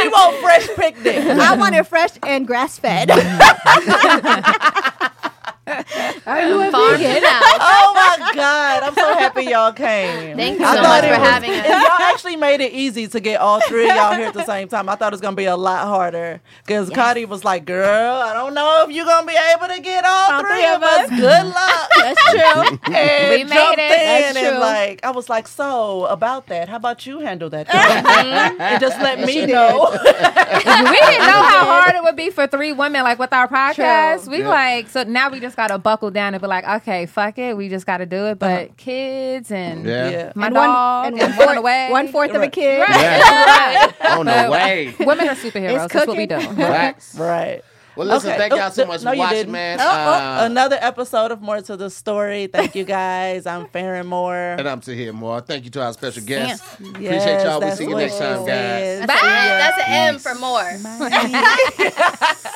[0.00, 1.16] she want fresh picnic.
[1.18, 3.10] I want it fresh and grass fed.
[5.66, 7.22] Are you a vegan?
[7.66, 8.82] Oh my God.
[8.82, 10.36] I'm so happy y'all came.
[10.36, 11.66] Thank you I so thought much it for was- having us.
[11.66, 14.68] Y'all actually made it easy to get all three of y'all here at the same
[14.68, 14.88] time.
[14.88, 18.32] I thought it was gonna be a lot harder because Cody was like, "Girl, I
[18.34, 21.08] don't know if you're gonna be able to get all, All three, of us.
[21.10, 22.78] Good luck." That's true.
[22.94, 23.82] and We made jumped it.
[23.82, 24.58] in That's and true.
[24.58, 28.60] like I was like, "So about that, how about you handle that?" Mm-hmm.
[28.60, 29.90] and just let me know.
[29.92, 34.24] we didn't know how hard it would be for three women, like with our podcast.
[34.24, 34.32] True.
[34.32, 34.48] We Yeah.
[34.48, 37.68] like so now we just gotta buckle down and be like, okay, fuck it, we
[37.68, 38.38] just gotta do it.
[38.38, 40.10] But kids and Yeah.
[40.10, 40.32] yeah.
[40.34, 41.88] my and dog one, and, and one one on fourth, the way.
[41.90, 42.52] one fourth of a Right.
[42.52, 42.78] kid.
[42.88, 43.92] Yeah.
[44.18, 44.94] On the way.
[45.00, 45.84] Women are superheroes.
[45.84, 46.36] It's That's what we do.
[46.38, 46.56] cooking.
[46.56, 47.14] Facts.
[47.18, 47.62] Right.
[47.96, 48.38] Well, listen, Okay.
[48.38, 49.78] thank Oh, y'all so much no, for you watching, man.
[49.80, 52.48] Oh, oh, Uh, another episode of Moore to the Story.
[52.48, 53.46] Thank you guys.
[53.46, 54.56] I'm Farron Moore.
[54.58, 55.40] and I'm to hear more.
[55.40, 56.66] Thank you to our special guests.
[56.80, 57.60] Yes, Appreciate y'all.
[57.60, 59.06] We'll see you next she time, guys.
[59.06, 59.08] Bye.
[59.14, 59.58] That's, See a, ya.
[59.58, 60.72] that's an M for more.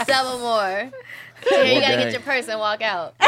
[0.07, 0.91] Double more.
[1.51, 2.05] Here, you gotta Okay.
[2.05, 3.15] get your purse and walk out.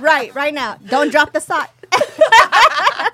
[0.00, 0.76] Right, right now.
[0.86, 1.72] Don't drop the sock.